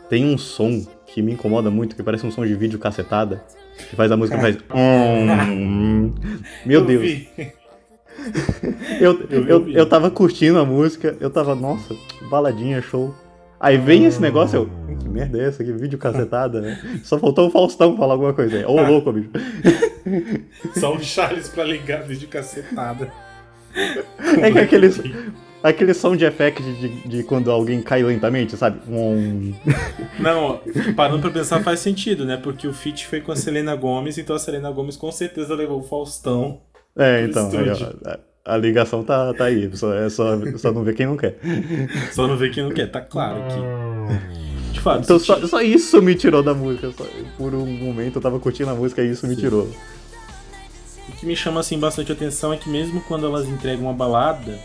[0.10, 3.44] tem um som que me incomoda muito, que parece um som de vídeo cacetada,
[3.90, 4.58] que faz a música faz.
[6.66, 7.28] Meu eu Deus.
[9.00, 11.96] Eu, eu, eu, eu tava curtindo a música, eu tava, nossa,
[12.30, 13.14] baladinha, show.
[13.60, 14.98] Aí vem esse negócio, eu.
[15.00, 15.64] Que merda é essa?
[15.64, 17.02] Que vídeo cacetada, né?
[17.02, 18.66] Só faltou o Faustão falar alguma coisa aí.
[18.66, 19.30] Ô, oh, louco, bicho.
[20.78, 23.10] Só o Charles pra ligar vídeo cacetada.
[24.42, 25.02] É que aqueles.
[25.64, 28.82] Aquele som de effect de, de, quando alguém cai lentamente, sabe?
[28.86, 29.54] Um...
[30.20, 30.60] Não,
[30.94, 32.36] parando pra pensar faz sentido, né?
[32.36, 35.80] Porque o feat foi com a Selena Gomes, então a Selena Gomes com certeza levou
[35.80, 36.60] o Faustão
[36.98, 39.70] É, então, aí, ó, a, a ligação tá, tá aí.
[39.76, 41.38] Só, é só, só não ver quem não quer.
[42.14, 44.74] Só não ver quem não quer, tá claro aqui.
[44.74, 45.04] De fato.
[45.04, 46.92] Então só, só isso me tirou da música.
[46.92, 47.06] Só,
[47.38, 49.70] por um momento eu tava curtindo a música e isso me tirou.
[51.10, 54.60] O que me chama assim bastante atenção é que mesmo quando elas entregam uma balada,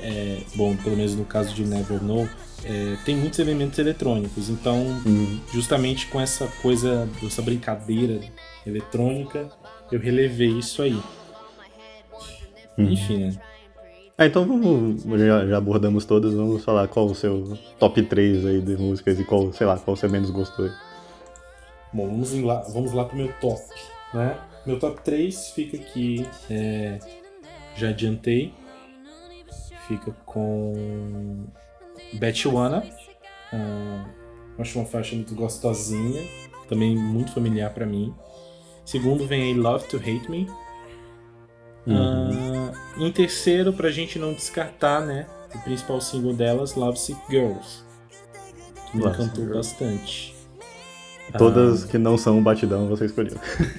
[0.00, 2.28] é, bom, pelo menos no caso de Never Know,
[2.64, 4.48] é, tem muitos elementos eletrônicos.
[4.48, 5.40] Então, Uhum.
[5.52, 8.20] justamente com essa coisa, essa brincadeira
[8.66, 9.48] eletrônica,
[9.90, 10.98] eu relevei isso aí.
[12.78, 12.92] Uhum.
[12.92, 13.40] Enfim, né?
[14.16, 15.02] Ah, então vamos.
[15.02, 19.24] Já, já abordamos todas, vamos falar qual o seu top 3 aí de músicas e
[19.24, 20.70] qual, sei lá, qual você menos gostou.
[21.92, 23.62] Bom, vamos lá, vamos lá pro meu top,
[24.12, 24.38] né?
[24.66, 26.98] Meu top 3 fica aqui, é,
[27.76, 28.52] já adiantei,
[29.86, 31.46] fica com
[32.12, 32.84] Betchuana,
[33.52, 34.04] ah,
[34.58, 36.22] acho uma faixa muito gostosinha,
[36.68, 38.14] também muito familiar pra mim.
[38.84, 40.46] Segundo vem aí Love to Hate Me.
[41.88, 47.82] Ah, em terceiro, pra gente não descartar, né, o principal single delas, Lovesick Girls,
[48.90, 49.54] que me encantou Girls.
[49.54, 50.34] bastante.
[51.36, 53.36] Todas que não são um batidão você escolheu.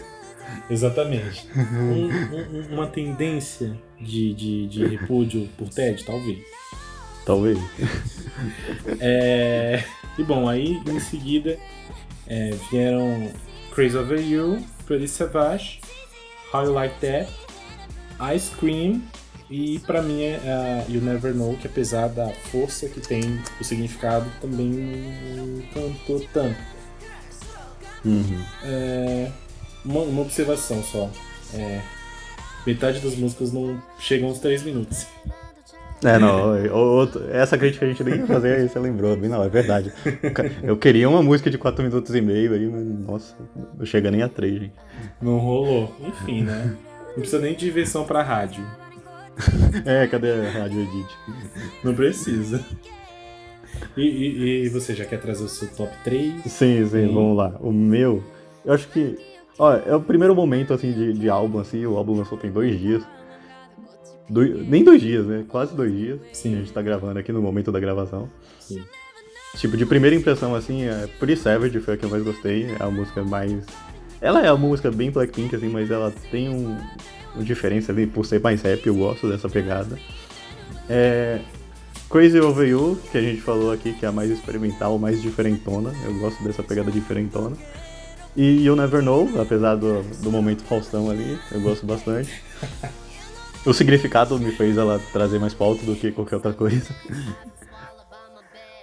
[0.70, 1.48] Exatamente.
[1.56, 6.38] Um- um- uma tendência de, de, de repúdio por Ted, talvez.
[7.26, 7.58] Talvez.
[9.00, 9.84] É,
[10.18, 11.58] E bom, aí em seguida
[12.28, 13.32] é, vieram
[13.74, 15.80] Crazy Over You, Pretty Savage,
[16.54, 17.32] How You Like That,
[18.36, 19.02] Ice Cream
[19.50, 20.38] e pra mim é
[20.88, 24.70] a You Never Know, que apesar da força que tem o significado, também
[25.36, 26.58] não cantou tanto.
[28.06, 28.42] Uhum.
[28.64, 29.32] É,
[29.84, 31.10] uma, uma observação só.
[31.54, 31.82] É,
[32.66, 35.08] metade das músicas não chegam aos 3 minutos.
[36.02, 39.18] É, não, outro- essa crítica a gente nem ia fazer, aí você lembrou.
[39.18, 39.92] Não, é verdade.
[40.64, 43.36] Eu queria uma música de 4 minutos e meio aí, mas nossa,
[43.78, 44.74] não chega nem a 3, gente.
[45.22, 45.94] Não rolou.
[46.00, 46.74] Enfim, né?
[47.20, 48.64] Não precisa nem de versão pra rádio.
[49.86, 51.18] É, cadê a Rádio Edit?
[51.84, 52.66] Não precisa.
[53.96, 56.34] E, e- e você já quer trazer o seu top 3?
[56.44, 57.14] Sim, sim, Sim.
[57.14, 57.56] vamos lá.
[57.62, 58.24] O meu,
[58.66, 59.18] eu acho que.
[59.58, 62.78] Ó, é o primeiro momento assim de, de álbum, assim, o álbum lançou tem dois
[62.80, 63.04] dias.
[64.30, 65.46] Doi- nem dois dias, né?
[65.48, 66.20] Quase dois dias.
[66.34, 66.56] Sim.
[66.56, 68.30] A gente tá gravando aqui no momento da gravação.
[68.60, 68.84] Sim.
[69.56, 72.66] Tipo, de primeira impressão, assim, é Pretty Savage foi a que eu mais gostei.
[72.80, 73.66] É a música mais.
[74.22, 76.78] Ela é uma música bem Blackpink, assim, mas ela tem um,
[77.34, 79.98] uma diferença ali por ser mais rap, eu gosto dessa pegada.
[80.90, 81.40] É.
[82.10, 85.94] Crazy Over You, que a gente falou aqui, que é a mais experimental, mais diferentona.
[86.04, 87.56] Eu gosto dessa pegada diferentona.
[88.36, 92.32] E You Never Know, apesar do, do momento Faustão ali, eu gosto bastante.
[93.66, 96.96] O significado me fez ela trazer mais pauta do que qualquer outra coisa.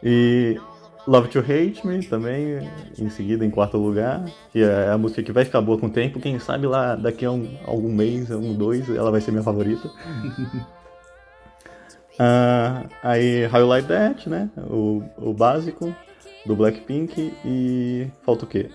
[0.03, 0.61] E
[1.07, 5.31] Love to Hate Me também, em seguida, em quarto lugar, que é a música que
[5.31, 6.19] vai ficar boa com o tempo.
[6.19, 9.89] Quem sabe lá daqui a um, algum mês, um, dois, ela vai ser minha favorita.
[12.19, 14.49] Ah, aí How You Like That, né?
[14.71, 15.95] O, o básico
[16.47, 18.71] do Blackpink e falta o quê?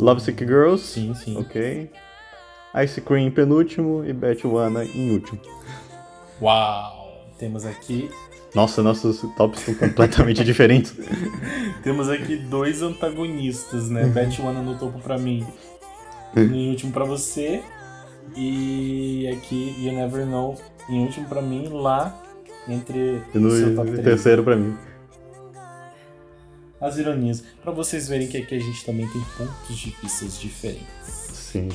[0.00, 1.38] Lovesick Girls, Sim, sim.
[1.38, 1.88] ok.
[2.82, 5.40] Ice Cream em penúltimo e Betwana em último.
[6.40, 7.24] Uau!
[7.38, 8.10] Temos aqui,
[8.54, 10.94] Nossa, nossos tops estão completamente diferentes.
[11.82, 14.04] temos aqui dois antagonistas, né?
[14.04, 15.46] Betwana no topo pra mim,
[16.36, 17.62] em último pra você.
[18.36, 20.54] E aqui You Never Know
[20.88, 22.22] em último pra mim, lá
[22.68, 24.04] entre E o seu top no 3.
[24.04, 24.76] terceiro pra mim.
[26.80, 27.42] As ironias.
[27.62, 30.86] Pra vocês verem que aqui a gente também tem pontos de vistas diferentes.
[31.06, 31.68] Sim.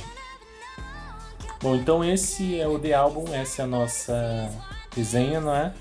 [1.61, 4.49] Bom, então esse é o The Album, essa é a nossa
[4.95, 5.73] resenha, não é?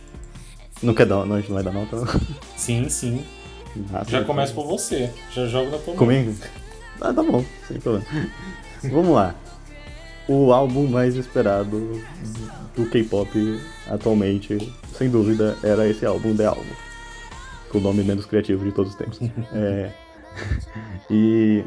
[0.82, 2.06] Não quer dar, não, a gente não vai dar nota, não.
[2.56, 3.24] Sim, sim.
[3.92, 4.24] Ah, Já tá.
[4.24, 5.10] começa por você.
[5.32, 5.96] Já jogo na mão.
[5.96, 6.34] Comigo?
[7.00, 8.06] Ah, tá bom, sem problema.
[8.84, 9.34] Vamos lá.
[10.28, 12.00] O álbum mais esperado
[12.74, 16.64] do K-pop atualmente, sem dúvida, era esse álbum, The Album.
[17.70, 19.20] Com o nome menos criativo de todos os tempos.
[19.54, 19.90] É,
[21.10, 21.64] e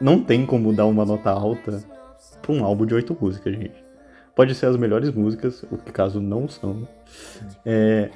[0.00, 1.82] não tem como dar uma nota alta
[2.40, 3.74] pra um álbum de oito músicas, gente.
[4.40, 6.88] Pode ser as melhores músicas, o que caso não são.
[7.62, 8.08] É,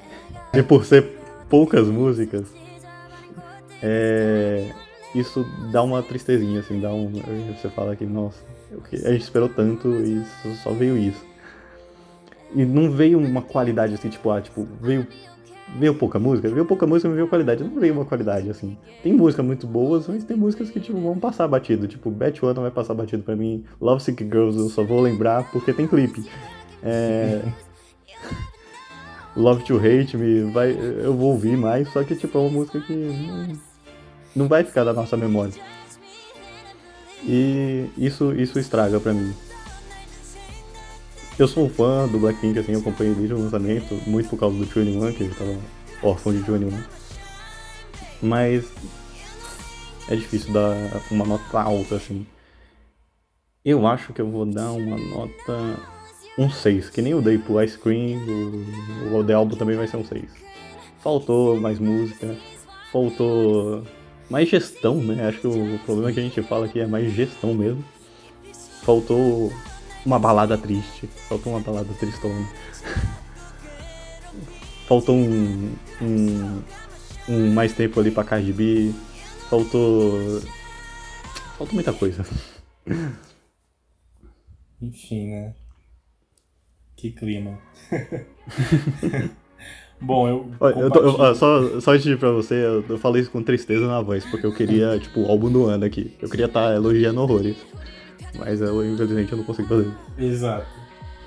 [0.55, 1.18] e por ser
[1.51, 2.51] poucas músicas,
[3.83, 4.72] é,
[5.14, 7.12] isso dá uma tristezinha, assim, dá um.
[7.55, 8.43] Você fala que, nossa,
[9.05, 10.25] a gente esperou tanto e
[10.62, 11.22] só veio isso.
[12.55, 15.07] E não veio uma qualidade assim, tipo, ah, tipo, veio.
[15.77, 17.65] Veio pouca música, veio pouca música, mas veio qualidade.
[17.65, 18.77] Não veio uma qualidade, assim.
[19.03, 21.89] Tem músicas muito boas, mas tem músicas que, tipo, vão passar batido.
[21.89, 23.65] Tipo, Bet One vai passar batido pra mim.
[23.81, 26.25] Love Sick Girls eu só vou lembrar porque tem clipe.
[26.83, 27.43] É.
[29.37, 32.81] Love to Hate Me, vai, eu vou ouvir mais, só que tipo, é uma música
[32.81, 33.59] que não,
[34.37, 35.55] não vai ficar da nossa memória.
[37.25, 39.35] E isso, isso estraga pra mim.
[41.39, 44.57] Eu sou um fã do Blackpink, assim, eu acompanhei desde o lançamento, muito por causa
[44.57, 45.57] do 21, que ele tava
[46.03, 46.70] órfão de 21.
[48.22, 48.64] Mas
[50.09, 50.76] é difícil dar
[51.11, 52.26] uma nota alta, assim.
[53.64, 55.80] Eu acho que eu vou dar uma nota.
[56.39, 58.18] um 6, que nem eu dei pro Ice Cream,
[59.11, 60.22] o, o The Album também vai ser um 6.
[61.03, 62.37] Faltou mais música,
[62.93, 63.82] faltou
[64.30, 65.28] mais gestão, né?
[65.28, 67.85] Acho que o problema que a gente fala aqui é mais gestão mesmo.
[68.82, 69.53] Faltou
[70.05, 72.46] uma balada triste, faltou uma balada tristona.
[74.86, 76.62] faltou um, um,
[77.28, 78.92] um mais tempo ali pra Cardi B,
[79.48, 80.40] faltou.
[81.57, 82.24] faltou muita coisa.
[84.80, 85.55] Enfim, né?
[86.96, 87.59] Que clima.
[90.00, 90.50] Bom, eu.
[90.61, 93.42] eu, tô, eu só, só antes de ir pra você, eu, eu, falei isso com
[93.42, 96.14] tristeza na voz, porque eu queria, tipo, o álbum do ano aqui.
[96.20, 97.57] Eu queria estar tá elogiando horrores.
[98.35, 99.93] Mas eu, infelizmente, eu não consigo fazer.
[100.18, 100.66] Exato.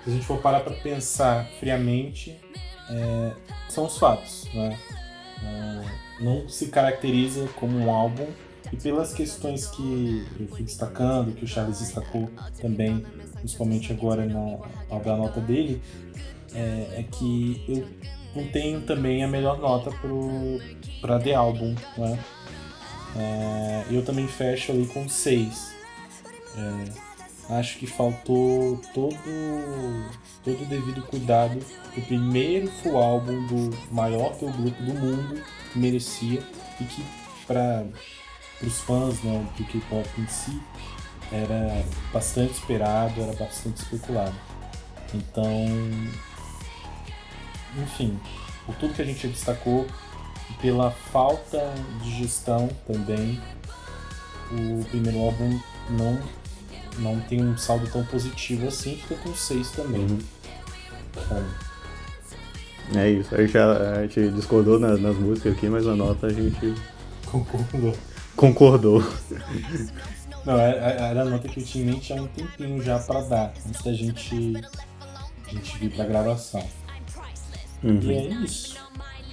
[0.03, 2.39] Se a gente for parar pra pensar friamente,
[2.89, 3.31] é,
[3.69, 4.77] são os fatos, né?
[5.43, 8.25] É, não se caracteriza como um álbum
[8.71, 12.29] e pelas questões que eu fui destacando, que o Charles destacou
[12.59, 13.05] também,
[13.35, 15.81] principalmente agora na, nota dele,
[16.53, 17.87] é, é, que eu
[18.35, 19.91] não tenho também a melhor nota
[21.01, 22.19] para The Album, né?
[23.15, 25.76] É, eu também fecho ali com 6.
[26.57, 29.13] É, acho que faltou todo
[30.43, 31.59] todo o devido cuidado
[31.95, 35.43] do primeiro full álbum do maior teu grupo do mundo
[35.75, 36.41] merecia
[36.79, 37.05] e que
[37.45, 37.85] para
[38.61, 40.61] os fãs né, do K-pop em si
[41.31, 44.35] era bastante esperado, era bastante especulado.
[45.13, 45.67] Então,
[47.81, 48.19] enfim,
[48.65, 49.85] por tudo que a gente destacou
[50.61, 53.41] pela falta de gestão também,
[54.51, 56.21] o primeiro álbum não,
[56.97, 60.01] não tem um saldo tão positivo assim, fica com 6 também.
[60.01, 60.19] Uhum.
[62.95, 66.33] É isso, a gente, a, gente discordou nas, nas músicas aqui, mas a nota a
[66.33, 66.73] gente.
[67.25, 67.93] Concordou.
[68.35, 69.03] Concordou.
[70.45, 72.81] Não, era, é, é, era a nota que eu tinha em mente há um tempinho
[72.81, 74.53] já pra dar, antes da gente,
[75.45, 76.63] a gente vir pra gravação.
[77.83, 77.99] Uhum.
[78.01, 78.77] E é isso.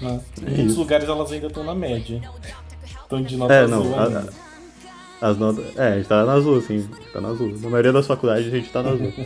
[0.01, 0.21] Né?
[0.41, 0.79] Em é muitos isso.
[0.81, 2.21] lugares elas ainda estão na média.
[3.03, 4.25] Estão de nota é, não, a,
[5.25, 5.65] as notas.
[5.77, 6.87] É, a gente tá na azul, sim.
[7.13, 7.57] Tá na azul.
[7.59, 9.11] Na maioria das faculdades a gente tá na azul.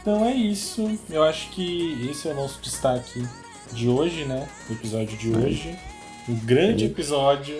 [0.00, 0.96] então é isso.
[1.10, 3.26] Eu acho que esse é o nosso destaque
[3.72, 4.48] de hoje, né?
[4.70, 5.76] O episódio de hoje.
[6.28, 7.56] Um grande episódio.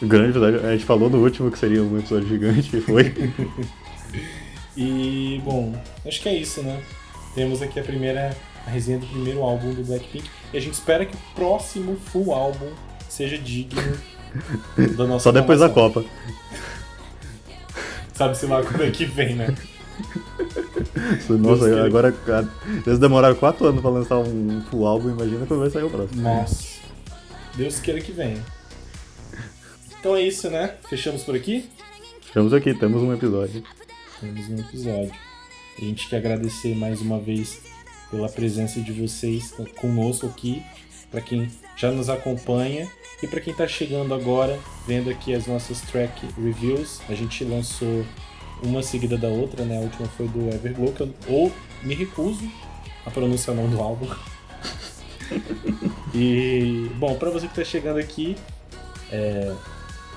[0.00, 0.64] Um grande episódio.
[0.64, 3.12] A gente falou no último que seria um episódio gigante e foi.
[4.76, 5.74] e, bom,
[6.06, 6.80] acho que é isso, né?
[7.34, 10.30] Temos aqui a primeira a resenha do primeiro álbum do Blackpink.
[10.52, 12.70] E a gente espera que o próximo full álbum
[13.08, 14.13] seja digno
[15.20, 16.04] Só depois da Copa.
[18.14, 19.54] Sabe-se lá quando é que vem, né?
[21.28, 22.14] Nossa, Deus agora
[22.86, 26.22] eles demoraram 4 anos pra lançar um full álbum, imagina quando vai sair o próximo.
[26.22, 26.80] Nossa.
[27.54, 28.42] Deus queira que venha.
[29.98, 30.74] Então é isso, né?
[30.88, 31.68] Fechamos por aqui?
[32.22, 33.62] Fechamos aqui, temos um episódio.
[34.20, 35.12] Temos um episódio.
[35.78, 37.62] A gente quer agradecer mais uma vez
[38.10, 40.62] pela presença de vocês conosco aqui,
[41.10, 42.88] para quem já nos acompanha
[43.22, 47.00] e para quem está chegando agora, vendo aqui as nossas track reviews.
[47.08, 48.04] A gente lançou
[48.62, 49.78] uma seguida da outra, né?
[49.78, 51.52] A última foi do Everglow, que eu ou
[51.82, 52.50] me recuso
[53.06, 54.08] a pronunciar o nome do álbum.
[56.14, 58.36] e, bom, para você que está chegando aqui,
[59.10, 59.54] é,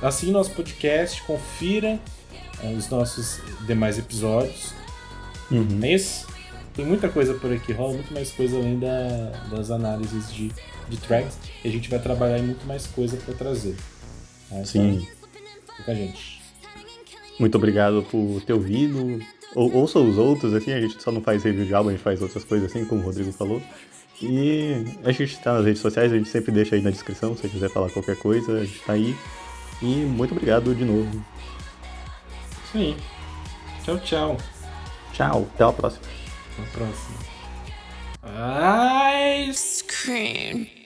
[0.01, 1.99] assine nosso podcast, confira
[2.63, 4.73] é, os nossos demais episódios.
[5.49, 5.79] Uhum.
[5.81, 6.27] É isso?
[6.75, 10.51] Tem muita coisa por aqui, rola muito mais coisa além da, das análises de,
[10.89, 11.37] de tracks.
[11.63, 13.75] E a gente vai trabalhar em muito mais coisa para trazer.
[14.49, 14.63] Tá?
[14.65, 14.95] Sim.
[14.97, 16.41] Então, fica a gente.
[17.39, 19.19] Muito obrigado por ter ouvido.
[19.55, 22.03] Ou, ouça os outros, assim, a gente só não faz review de álbum, a gente
[22.03, 23.61] faz outras coisas assim, como o Rodrigo falou.
[24.21, 27.43] E a gente está nas redes sociais, a gente sempre deixa aí na descrição, se
[27.43, 29.15] você quiser falar qualquer coisa, a gente tá aí.
[29.81, 31.23] E muito obrigado de novo.
[32.71, 32.95] Sim.
[33.83, 34.37] Tchau, tchau.
[35.13, 36.03] Tchau, até a próxima.
[36.53, 37.17] Até a próxima.
[39.49, 40.76] Ice cream.